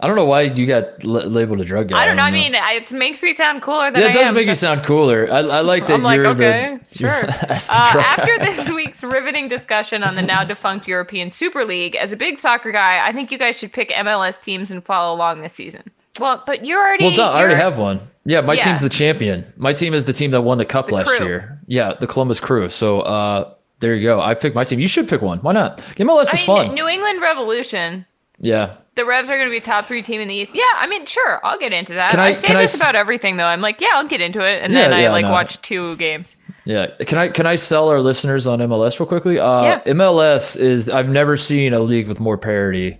[0.00, 2.00] I don't know why you got l- labeled a drug guy.
[2.00, 2.22] I don't know.
[2.22, 4.54] I mean, I- it makes me sound cooler than yeah, I does am, make you
[4.54, 5.28] sound cooler.
[5.30, 7.10] I, I like that I'm like, you're okay, the, sure.
[7.10, 12.16] Uh, after this week's riveting discussion on the now defunct European Super League, as a
[12.16, 15.52] big soccer guy, I think you guys should pick MLS teams and follow along this
[15.52, 15.82] season.
[16.20, 17.04] Well, but you're already.
[17.04, 18.00] Well, duh, I already have one.
[18.28, 18.64] Yeah, my Yeah.
[18.64, 19.50] team's the champion.
[19.56, 21.26] My team is the team that won the cup last Crew.
[21.26, 21.58] year.
[21.66, 22.68] Yeah, the Columbus Crew.
[22.68, 23.50] So uh,
[23.80, 24.20] there you go.
[24.20, 24.80] I picked my team.
[24.80, 25.38] You should pick one.
[25.38, 25.78] Why not?
[25.96, 26.74] MLS is I mean, fun.
[26.74, 28.04] New England Revolution.
[28.38, 28.74] yeah.
[28.96, 30.50] The Revs are going to be top three team in the East.
[30.56, 32.10] Yeah, I mean, sure, I'll get into that.
[32.10, 33.44] Can I, I- say I this about everything, though.
[33.44, 35.30] I'm like, yeah, I'll get into it, and Yeah, then I yeah, like no.
[35.30, 36.34] watch two games.
[36.64, 36.88] Yeah.
[37.06, 39.38] Can I can I sell our listeners on MLS real quickly?
[39.38, 39.80] Uh, Yeah.
[39.86, 42.98] MLS is I've never seen a league with more parity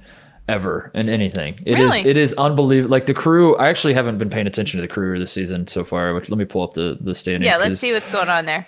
[0.48, 1.58] ever in anything.
[1.66, 2.08] It is Really?
[2.10, 2.90] it is unbelievable.
[2.90, 5.84] Like the crew, I actually haven't been paying attention to the crew this season so
[5.84, 6.14] far.
[6.14, 7.46] Which let me pull up the the standings.
[7.46, 8.66] Yeah, let's see what's going on there.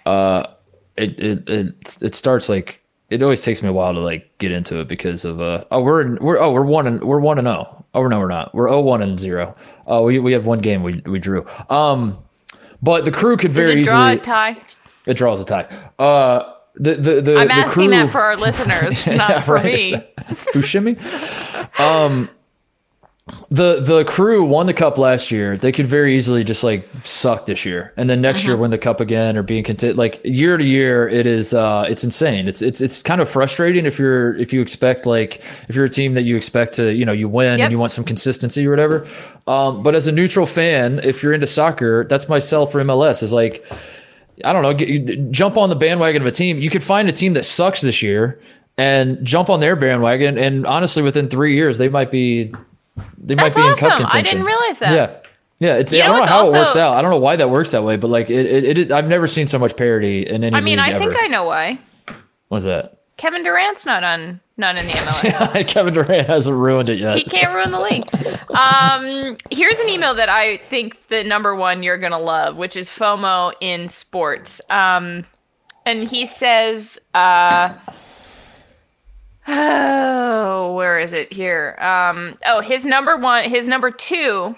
[0.97, 4.53] it it it it starts like it always takes me a while to like get
[4.53, 7.39] into it because of uh oh we're in, we're oh we're one and we're one
[7.39, 9.57] and oh oh no we're not we're oh one and zero
[9.87, 12.17] oh we we have one game we we drew um
[12.83, 14.57] but the crew could Does very it draw easily a tie?
[15.07, 15.67] it draws a tie
[15.99, 19.55] uh the the the, I'm the asking crew, that for our listeners, not Yeah, for
[19.55, 19.65] right.
[19.65, 20.05] me.
[20.55, 21.81] Bushimi.
[21.81, 22.31] Um,
[23.51, 25.57] the the crew won the cup last year.
[25.57, 28.63] They could very easily just like suck this year, and then next year Mm-hmm.
[28.63, 29.97] win the cup again or being content.
[29.97, 32.49] Like year to year, it is uh, it's insane.
[32.49, 35.89] It's it's it's kind of frustrating if you're if you expect like if you're a
[35.91, 37.67] team that you expect to you know you win Yep.
[37.67, 39.07] and you want some consistency or whatever.
[39.47, 43.23] Um, but as a neutral fan, if you're into soccer, that's my sell for MLS.
[43.23, 43.65] Is like
[44.45, 46.59] I don't know, get, jump on the bandwagon of a team.
[46.59, 48.41] You could find a team that sucks this year
[48.77, 50.39] and jump on their bandwagon.
[50.39, 52.53] And honestly, within three years, they might be
[53.19, 54.19] they might That's be in cup awesome.
[54.19, 54.93] I didn't realize that.
[54.93, 55.77] Yeah, yeah.
[55.77, 56.95] It's You I don't know how it works out.
[56.95, 59.27] I don't know why that works that way, but like it, it, it I've never
[59.27, 60.55] seen so much parity in any.
[60.55, 61.15] I mean, I think.
[61.19, 61.79] I know why.
[62.49, 63.00] What's that?
[63.21, 65.67] Kevin Durant's not on not in the MLS.
[65.69, 67.19] Kevin Durant hasn't ruined it yet.
[67.19, 68.09] he can't ruin the league.
[68.57, 72.89] Um, here's an email that I think the number one you're gonna love, which is
[72.89, 74.63] FOMO in sports.
[74.71, 75.27] Um,
[75.85, 77.75] and he says, uh,
[79.47, 81.77] oh, where is it here?
[81.79, 84.57] Um, oh, his number one, his number two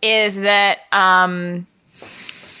[0.00, 1.66] is that um,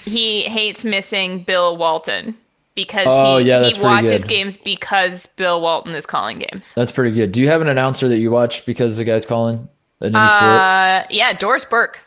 [0.04, 2.36] he hates missing Bill Walton
[2.74, 4.28] because Oh, he, yeah, he watches good.
[4.28, 6.64] games because Bill Walton is calling games.
[6.74, 7.32] That's pretty good.
[7.32, 9.68] Do you have an announcer that you watch because the guy's calling
[10.00, 10.60] in any sport?
[10.60, 12.00] Uh, yeah, Doris Burke.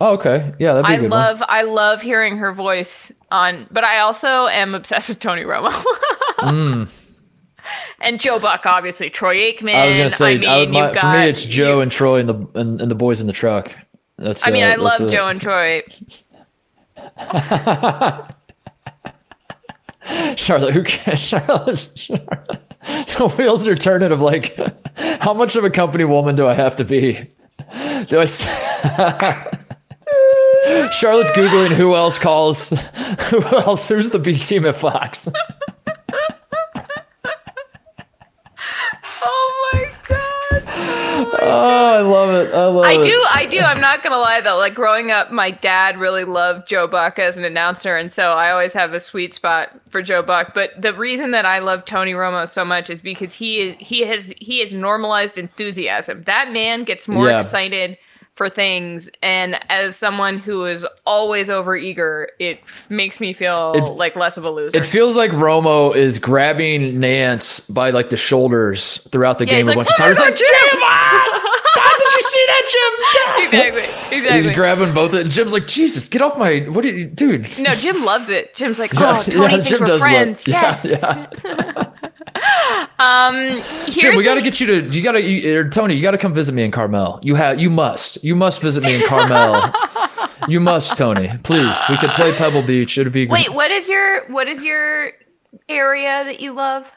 [0.00, 0.54] Oh, okay.
[0.58, 1.20] Yeah, that'd be I a good one.
[1.20, 6.88] love I love hearing her voice on, but I also am obsessed with Tony Romo.
[8.00, 9.10] And Joe Buck, obviously.
[9.10, 9.72] Troy Aikman.
[9.72, 9.74] Mm.
[9.74, 12.18] I was gonna say, I mean, I my, got, for me, it's Joe and Troy
[12.20, 13.76] and the and, and the boys in the truck.
[14.16, 14.46] That's.
[14.46, 15.82] I mean, uh, I love a- Joe and Troy.
[20.40, 20.74] Charlotte.
[20.74, 21.18] Who cares?
[21.20, 21.88] Charlotte.
[21.94, 22.60] Charlotte.
[22.86, 24.10] The wheels are turning.
[24.10, 24.56] Of like,
[25.20, 27.30] how much of a company woman do I have to be?
[28.06, 28.24] Do I?
[30.92, 32.70] Charlotte's googling who else calls.
[33.30, 33.88] Who else?
[33.88, 35.28] Who's the B team at Fox?
[42.00, 42.54] I love it.
[42.54, 43.02] I love I it.
[43.02, 43.58] do, I do.
[43.60, 44.56] I'm not gonna lie though.
[44.56, 48.50] Like growing up, my dad really loved Joe Buck as an announcer, and so I
[48.50, 50.54] always have a sweet spot for Joe Buck.
[50.54, 54.00] But the reason that I love Tony Romo so much is because he is he
[54.06, 56.22] has he has normalized enthusiasm.
[56.22, 57.38] That man gets more Yeah.
[57.40, 57.98] excited
[58.36, 63.82] for things, and as someone who is always overeager, it f- makes me feel It-
[63.82, 64.78] like less of a loser.
[64.78, 69.64] It feels like Romo is grabbing Nantz by like the shoulders throughout the yeah, game
[69.66, 70.18] a like, bunch of times.
[70.18, 71.39] "Oh my He's like,
[71.74, 71.82] God, Jim!
[71.82, 73.44] God, did you see that, Jim?
[73.46, 74.42] exactly, exactly.
[74.42, 75.12] He's grabbing both.
[75.12, 75.22] Of it.
[75.22, 76.60] And Jim's like, Jesus, get off my.
[76.60, 77.58] What did you, dude?
[77.58, 78.54] No, Jim loves it.
[78.54, 80.42] Jim's like, Yeah, oh, Tony yeah, thinks Jim we're does love- friends.
[80.46, 81.30] yeah, yes.
[81.44, 81.86] yeah.
[82.98, 84.88] Um, here's Jim, we got to get you to.
[84.90, 85.94] You got to, you, Tony.
[85.94, 87.18] You got to come visit me in Carmel.
[87.22, 87.58] You have.
[87.58, 88.22] You must.
[88.22, 89.72] You must visit me in Carmel.
[90.48, 91.30] you must, Tony.
[91.42, 91.76] Please.
[91.88, 92.98] We could play Pebble Beach.
[92.98, 93.48] It'd be great.
[93.48, 95.12] Wait, what is your what is your
[95.68, 96.90] area that you love?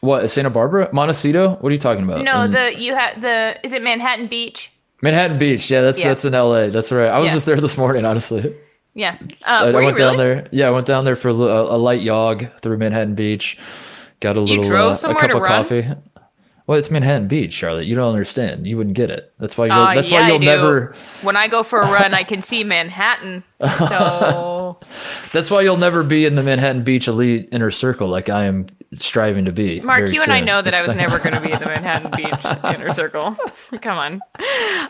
[0.00, 1.56] What Santa Barbara, Montecito?
[1.60, 2.22] What are you talking about?
[2.24, 4.72] No, In the you had the is it Manhattan Beach?
[5.02, 5.70] Manhattan Beach.
[5.70, 6.08] Yeah, that's Yeah.
[6.08, 6.70] that's in L.A.
[6.70, 7.08] That's right.
[7.08, 7.34] I was Yeah.
[7.34, 8.04] just there this morning.
[8.04, 8.54] Honestly.
[8.94, 9.12] Yeah,
[9.44, 10.48] I, uh, I were went down there.
[10.50, 13.56] Yeah, I went down there for a, a, light jog through Manhattan Beach.
[14.18, 15.52] Got a little uh, a cup of run?
[15.52, 15.86] coffee.
[16.66, 17.86] Well, it's Manhattan Beach, Charlotte.
[17.86, 18.66] You don't understand.
[18.66, 19.32] You wouldn't get it.
[19.38, 19.66] That's why.
[19.66, 20.94] You'll, Uh, that's yeah, why you'll never.
[21.22, 23.44] When I go for a run, I can see Manhattan.
[23.78, 24.78] So.
[25.32, 28.66] That's why you'll never be in the Manhattan Beach elite inner circle like I am
[28.98, 29.80] striving to be.
[29.80, 32.10] Mark, you and I know that It's I was never going to be the Manhattan
[32.16, 33.36] Beach inner circle.
[33.80, 34.20] Come on.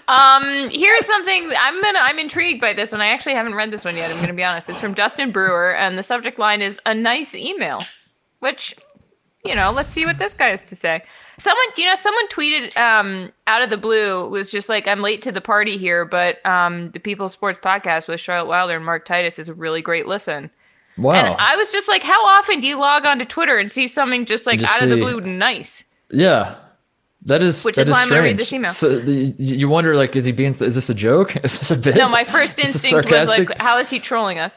[0.09, 1.99] Um, here's something I'm gonna.
[1.99, 3.01] I'm intrigued by this one.
[3.01, 4.11] I actually haven't read this one yet.
[4.11, 4.69] I'm going to be honest.
[4.69, 7.83] It's from Justin Brewer, and the subject line is a nice email,
[8.39, 8.75] which,
[9.45, 11.03] you know, let's see what this guy has to say.
[11.39, 15.23] Someone, you know, someone tweeted um, out of the blue was just like, "I'm late
[15.23, 19.05] to the party here, but um, the People Sports Podcast with Charlotte Wilder and Mark
[19.05, 20.51] Titus is a really great listen."
[20.97, 21.13] Wow.
[21.15, 23.87] And I was just like, "How often do you log on to Twitter and see
[23.87, 26.57] something just like Just out of the blue nice?" yeah.
[27.27, 28.71] That is Which that is why I'm gonna read this email.
[28.71, 31.37] So the, you wonder like is he being is this a joke?
[31.45, 31.97] Is this a bit?
[31.97, 34.55] No, my first instinct was like, "How is he trolling us?"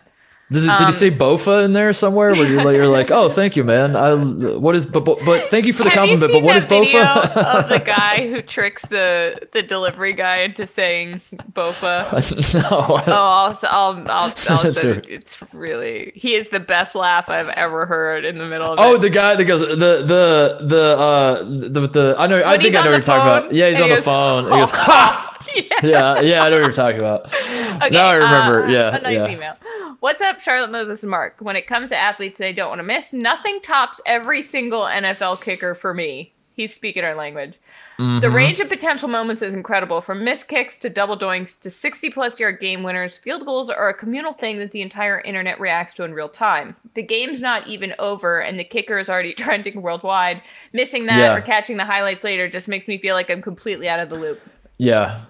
[0.53, 2.31] Does it, did Um, he say Bofa in there somewhere?
[2.33, 3.95] Where you're like, you're like, oh, thank you, man.
[3.95, 4.13] I
[4.57, 6.31] what is but but, but thank you for the compliment.
[6.31, 7.03] But what is Bofa?
[7.35, 11.21] of the guy who tricks the the delivery guy into saying
[11.53, 12.53] Bofa?
[12.53, 12.95] no.
[12.95, 17.29] I Oh, I'll I'll I'll, I'll That's say it's really he is the best laugh
[17.29, 18.99] I've ever heard in the middle of Oh, it.
[19.01, 22.83] the guy that goes the the the uh the the I know I think I
[22.83, 23.53] know what you're talking about.
[23.53, 24.43] Yeah, he's on he the goes, phone.
[24.51, 25.32] he goes, ha!
[25.55, 25.63] yeah.
[25.83, 27.25] Yeah, yeah, I know what you're talking about.
[27.33, 28.65] Okay, now I remember.
[28.65, 29.27] uh, yeah, a nice yeah.
[29.29, 29.55] email.
[29.99, 31.35] What's up, Charlotte Moses and Mark?
[31.39, 35.41] When it comes to athletes they don't want to miss, nothing tops every single NFL
[35.41, 36.33] kicker for me.
[36.55, 37.53] He's speaking our language.
[37.97, 38.35] The Mm-hmm.
[38.35, 40.01] range of potential moments is incredible.
[40.01, 43.87] From missed kicks to double doinks to 60 plus yard game winners, field goals are
[43.87, 46.75] a communal thing that the entire internet reacts to in real time.
[46.95, 50.41] The game's not even over, and the kicker is already trending worldwide.
[50.73, 51.35] Missing that Yeah.
[51.35, 54.17] or catching the highlights later just makes me feel like I'm completely out of the
[54.17, 54.41] loop.
[54.79, 55.21] Yeah.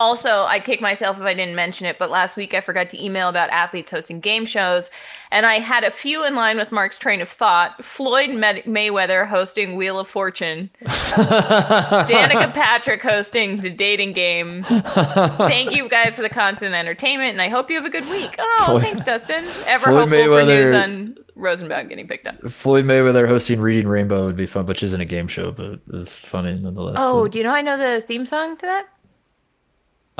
[0.00, 3.04] Also, I'd kick myself if I didn't mention it, but last week I forgot to
[3.04, 4.88] email about athletes hosting game shows,
[5.30, 7.84] and I had a few in line with Mark's train of thought.
[7.84, 14.64] Floyd May- Mayweather hosting Wheel of Fortune, Danica Patrick hosting The Dating Game.
[14.64, 18.34] Thank you guys for the constant entertainment, and I hope you have a good week.
[18.38, 19.44] Oh, Floyd- thanks, Dustin.
[19.66, 22.40] Ever Floyd hopeful for news on Rosenbaum getting picked up.
[22.50, 26.24] Floyd Mayweather hosting Reading Rainbow would be fun, which isn't a game show, but it's
[26.24, 26.96] funny nonetheless.
[26.98, 28.86] Oh, So, do you know I know the theme song to that?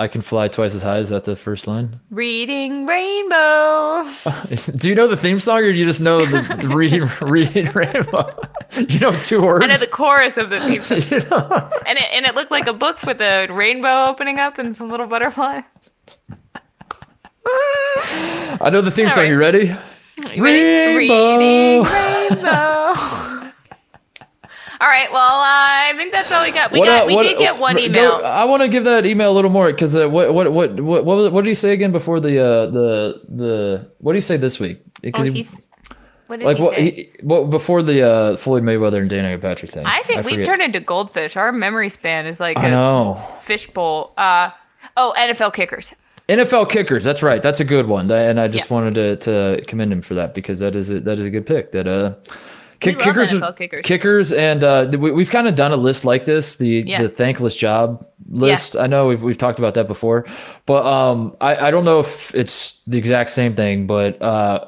[0.01, 0.97] I can fly twice as high.
[1.01, 2.01] Is that the first line?
[2.09, 4.11] Reading Rainbow.
[4.77, 7.71] do you know the theme song, or do you just know the, the Reading Reading
[7.75, 8.35] Rainbow?
[8.89, 9.63] you know two words.
[9.63, 11.03] I know the chorus of the theme song.
[11.11, 11.71] You know?
[11.85, 14.89] And it, and it looked like a book with a rainbow opening up and some
[14.91, 15.61] little butterfly.
[17.45, 19.25] I know the theme All song.
[19.25, 19.31] right.
[19.31, 19.77] You ready?
[20.39, 21.37] Reading- Rainbow.
[21.37, 23.40] reading rainbow.
[24.81, 26.73] All right, well, uh, I think that's all we got.
[26.73, 28.13] We got uh, we did get one go- email.
[28.25, 31.05] I want to give that email a little more because uh, what, what what what
[31.05, 34.37] what what did he say again before the uh, the the what did he say
[34.39, 34.81] this week?
[34.85, 35.47] oh, Because he,
[36.29, 39.71] what did like he what he, what before the uh, Floyd Mayweather and Dana Patrick
[39.73, 39.85] thing.
[39.85, 41.37] I think we've turned into goldfish.
[41.37, 43.23] Our memory span is like I a know.
[43.43, 44.15] fishbowl.
[44.17, 44.51] Uh,
[44.97, 45.93] oh, NFL kickers.
[46.29, 47.03] NFL kickers.
[47.05, 47.43] That's right.
[47.43, 48.07] That's a good one.
[48.07, 48.75] That- And I just Yeah.
[48.75, 51.45] wanted to, to commend him for that because that is a, that is a good
[51.45, 51.73] pick.
[51.73, 52.15] That uh,
[52.81, 53.83] kick, kickers, kickers.
[53.85, 57.03] kickers, and uh, we, we've kind of done a list like this, the Yeah.
[57.03, 58.77] the thankless job list.
[58.77, 60.27] I know we've we've talked about that before,
[60.67, 64.65] but um, I I don't know if it's the exact same thing, but uh,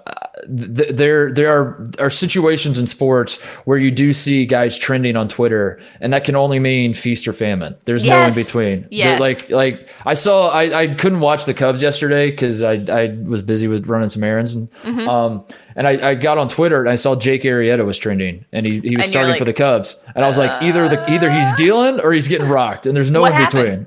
[0.46, 5.28] th- there there are are situations in sports where you do see guys trending on
[5.28, 7.76] Twitter, and that can only mean feast or famine.
[7.84, 8.86] There's no in between.
[8.90, 9.20] Yes.
[9.20, 13.42] Like like I saw I, I couldn't watch the Cubs yesterday because I I was
[13.42, 15.08] busy with running some errands and Mm-hmm.
[15.08, 15.44] um
[15.74, 18.80] and I, I got on Twitter and I saw Jake Arrieta was trending and he,
[18.80, 21.30] he was And starting like, for the Cubs and I was like either the either
[21.30, 23.64] he's dealing or he's getting rocked and there's no in between.
[23.66, 23.86] happened?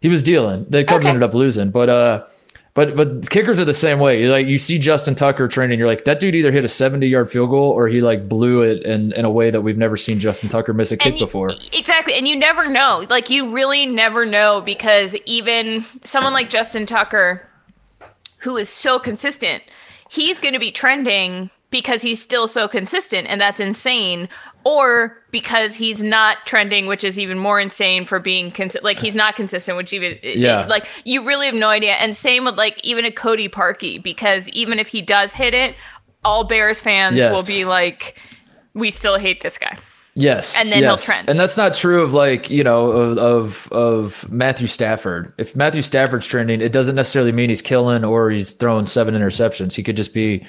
[0.00, 0.64] He was dealing.
[0.70, 1.08] The Cubs Okay.
[1.08, 2.24] ended up losing, but uh.
[2.74, 4.26] But but kickers are the same way.
[4.28, 7.30] Like you see Justin Tucker trending, you're like that dude either hit a 70 yard
[7.30, 10.18] field goal or he like blew it in, in a way that we've never seen
[10.20, 11.48] Justin Tucker miss a kick before.
[11.72, 12.12] Exactly.
[12.12, 13.06] And you never know.
[13.08, 17.48] Like, you really never know because even someone like Justin Tucker,
[18.40, 19.62] who is so consistent,
[20.10, 24.28] he's going to be trending because he's still so consistent, and that's insane.
[24.64, 29.14] Or because he's not trending, which is even more insane for being consi- like he's
[29.14, 30.66] not consistent, which even Yeah.
[30.66, 31.92] like you really have no idea.
[31.92, 35.76] And same with like even a Cody Parkey, because even if he does hit it,
[36.24, 37.30] all Bears fans Yes.
[37.32, 38.18] will be like,
[38.74, 39.78] "We still hate this guy."
[40.18, 41.28] Yes, And then he'll trend.
[41.28, 45.32] and that's not true of like you know of, of of Matthew Stafford.
[45.38, 49.74] If Matthew Stafford's trending, it doesn't necessarily mean he's killing or he's throwing seven interceptions.
[49.74, 50.44] He could just be,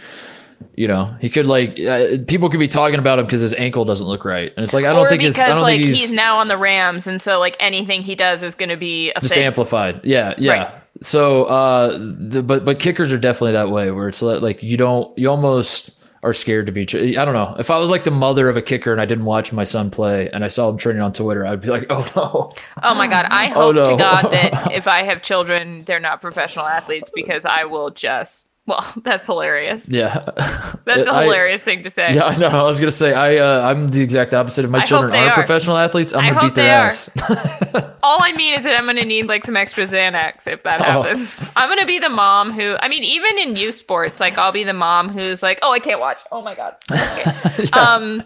[0.76, 3.86] you know, he could like uh, people could be talking about him because his ankle
[3.86, 5.80] doesn't look right, and it's like I don't or think because it's I don't like
[5.80, 8.70] think he's, he's, now on the Rams, and so like anything he does is going
[8.70, 9.44] to be a just thing.
[9.44, 10.02] amplified.
[10.04, 10.54] Yeah, yeah.
[10.54, 10.74] Right.
[11.02, 14.78] So, uh, the, but but kickers are definitely that way where it's like, like you
[14.78, 17.18] don't you almost are scared to be.
[17.18, 17.56] I don't know.
[17.60, 19.92] If I was like the mother of a kicker and I didn't watch my son
[19.92, 22.52] play and I saw him trending on Twitter, I'd be like, oh no.
[22.84, 23.26] Oh my god!
[23.30, 23.90] I Oh, hope no.
[23.92, 28.47] to God that if I have children, they're not professional athletes because I will just
[28.68, 29.88] Well, that's hilarious.
[29.90, 30.14] Yeah,
[30.86, 32.14] That's a I- hilarious thing to say.
[32.14, 32.48] Yeah, I know.
[32.50, 34.66] I was gonna say I uh, I'm the exact opposite.
[34.66, 37.10] If my I children they are professional athletes, I'm I gonna beat their ass.
[38.04, 40.80] All I mean is that I'm going to need like some extra Xanax if that
[40.82, 41.02] Oh.
[41.04, 41.30] happens.
[41.58, 44.54] I'm going to be the mom who, I mean, even in youth sports, like I'll
[44.54, 46.20] be the mom who's like, oh, I can't watch.
[46.32, 46.76] Oh my god.
[46.90, 47.70] Okay.
[47.72, 48.24] Um,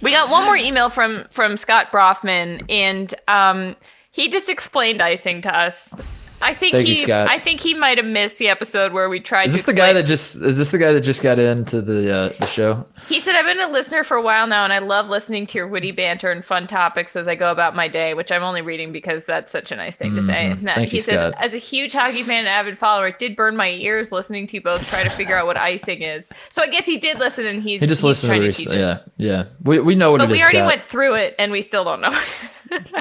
[0.00, 3.76] we got one more email from from Scott Brofman, and um,
[4.10, 5.94] he just explained icing to us.
[6.42, 7.28] I think Thank you, he, Scott.
[7.30, 9.44] I think he might have missed the episode where we tried.
[9.46, 11.80] Is to this the guy that just is this the guy that just got into
[11.80, 12.84] the uh, the show?
[13.08, 15.58] He said, I've been a listener for a while now, and I love listening to
[15.58, 18.62] your witty banter and fun topics as I go about my day, which I'm only
[18.62, 20.50] reading because that's such a nice thing to say.
[20.54, 20.66] Mm-hmm.
[20.68, 21.34] Thank he you, says, Scott.
[21.38, 24.54] as a huge hockey fan and avid follower, it did burn my ears listening to
[24.54, 26.28] you both try to figure out what icing is.
[26.50, 28.52] So I guess he did listen, and he's He just he's listened to trying the
[28.52, 28.82] teach recent.
[28.82, 29.00] us.
[29.16, 29.44] Yeah, yeah.
[29.62, 30.38] We we know what But it is.
[30.38, 30.66] we already Scott.
[30.66, 32.18] went through it, and we still don't know.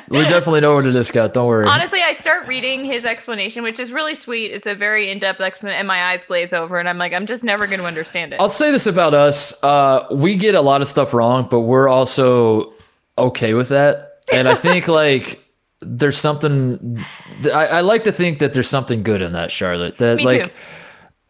[0.09, 1.33] We definitely know what it is, Scott.
[1.33, 1.67] Don't worry.
[1.67, 4.51] Honestly, I start reading his explanation, which is really sweet.
[4.51, 7.43] It's a very in-depth explanation, and my eyes glaze over, and I'm like, I'm just
[7.43, 8.41] never going to understand it.
[8.41, 11.87] I'll say this about us: uh, we get a lot of stuff wrong, but we're
[11.87, 12.73] also
[13.17, 14.23] okay with that.
[14.31, 15.43] And I think like
[15.79, 17.03] there's something.
[17.45, 19.97] I, I like to think that there's something good in that, Charlotte.
[19.97, 20.45] That Me like.
[20.45, 20.51] too.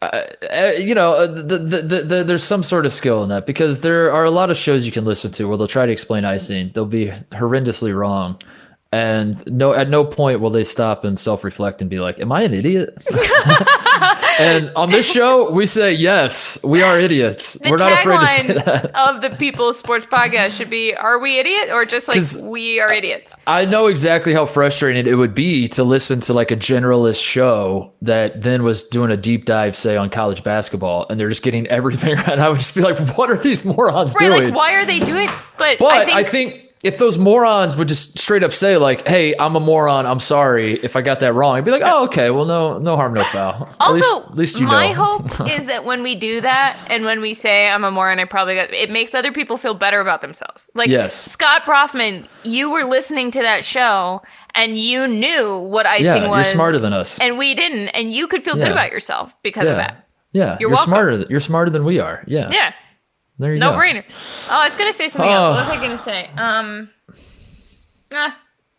[0.02, 3.46] Uh, you know, uh, the, the, the, the, there's some sort of skill in that
[3.46, 5.92] because there are a lot of shows you can listen to where they'll try to
[5.92, 6.70] explain icing.
[6.74, 8.40] They'll be horrendously wrong.
[8.90, 12.32] And no, at no point will they stop and self reflect and be like, Am
[12.32, 12.90] I an idiot?
[14.40, 17.54] and on this show, we say, Yes, we are idiots.
[17.54, 18.94] The We're not afraid to say that.
[18.94, 21.70] of the People's Sports Podcast should be Are we idiot?
[21.70, 23.32] Or just like we are idiots.
[23.46, 27.92] I know exactly how frustrating it would be to listen to like a generalist show
[28.02, 31.66] that then was doing a deep dive, say, on college basketball, and they're just getting
[31.68, 32.38] everything right.
[32.38, 34.44] I would just be like, What are these morons Right, doing?
[34.46, 35.28] like why are they doing
[35.58, 39.54] but, But I think, if those morons would just straight up say like, "Hey, I'm
[39.54, 40.04] a moron.
[40.06, 42.30] I'm sorry if I got that wrong," I'd be like, "Oh, okay.
[42.30, 45.18] Well, no, no harm, no foul." at least, at least you my know.
[45.18, 48.24] hope is that when we do that and when we say I'm a moron, I
[48.24, 50.66] probably got it makes other people feel better about themselves.
[50.74, 51.14] Like Yes.
[51.14, 54.22] Scott Brofman, you were listening to that show
[54.54, 57.18] and you knew what icing yeah, was you're smarter than us.
[57.20, 60.06] and we didn't, and you could feel good about yourself because of that.
[60.32, 61.24] yeah, You're you're, smarter.
[61.30, 62.22] You're smarter than we are.
[62.26, 62.72] Yeah, Yeah.
[63.38, 63.78] There you No go.
[63.78, 64.04] brainer.
[64.48, 65.32] Oh, I was gonna say something Oh.
[65.32, 65.56] else.
[65.68, 66.30] What was I gonna say?
[66.36, 66.90] Um
[68.12, 68.36] ah.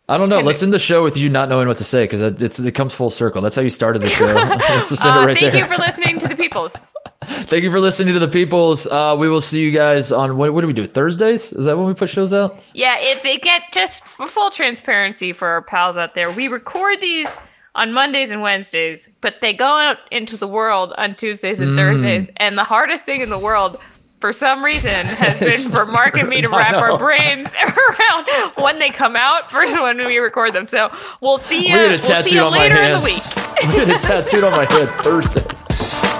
[0.09, 0.41] I don't know.
[0.41, 2.73] Let's end the show with you not knowing what to say because it, it's it
[2.73, 3.41] comes full circle.
[3.41, 4.25] That's how you started the show.
[4.69, 5.61] Let's just end Uh, it right thank there.
[5.61, 6.73] you for listening to the peoples.
[7.23, 8.85] thank you for listening to the peoples.
[8.85, 10.85] Uh, we will see you guys on what, what do we do?
[10.87, 11.53] Thursdays?
[11.53, 12.59] Is that when we put shows out?
[12.73, 16.99] Yeah, if it get just for full transparency for our pals out there, we record
[16.99, 17.39] these
[17.75, 21.63] on Mondays and Wednesdays, but they go out into the world on Tuesdays Mm.
[21.69, 22.29] and Thursdays.
[22.37, 23.77] And the hardest thing in the world,
[24.23, 28.79] for some reason, has been for Mark and me to wrap our brains around when
[28.79, 30.65] they come out versus when we record them.
[30.65, 31.73] So we'll see you.
[31.73, 33.89] We had a We'll see tattoo you on my later in the week, I had
[33.89, 35.41] it tattooed on my head Thursday.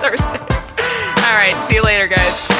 [0.01, 0.25] Thursday.
[0.25, 2.52] All right, see you later, guys.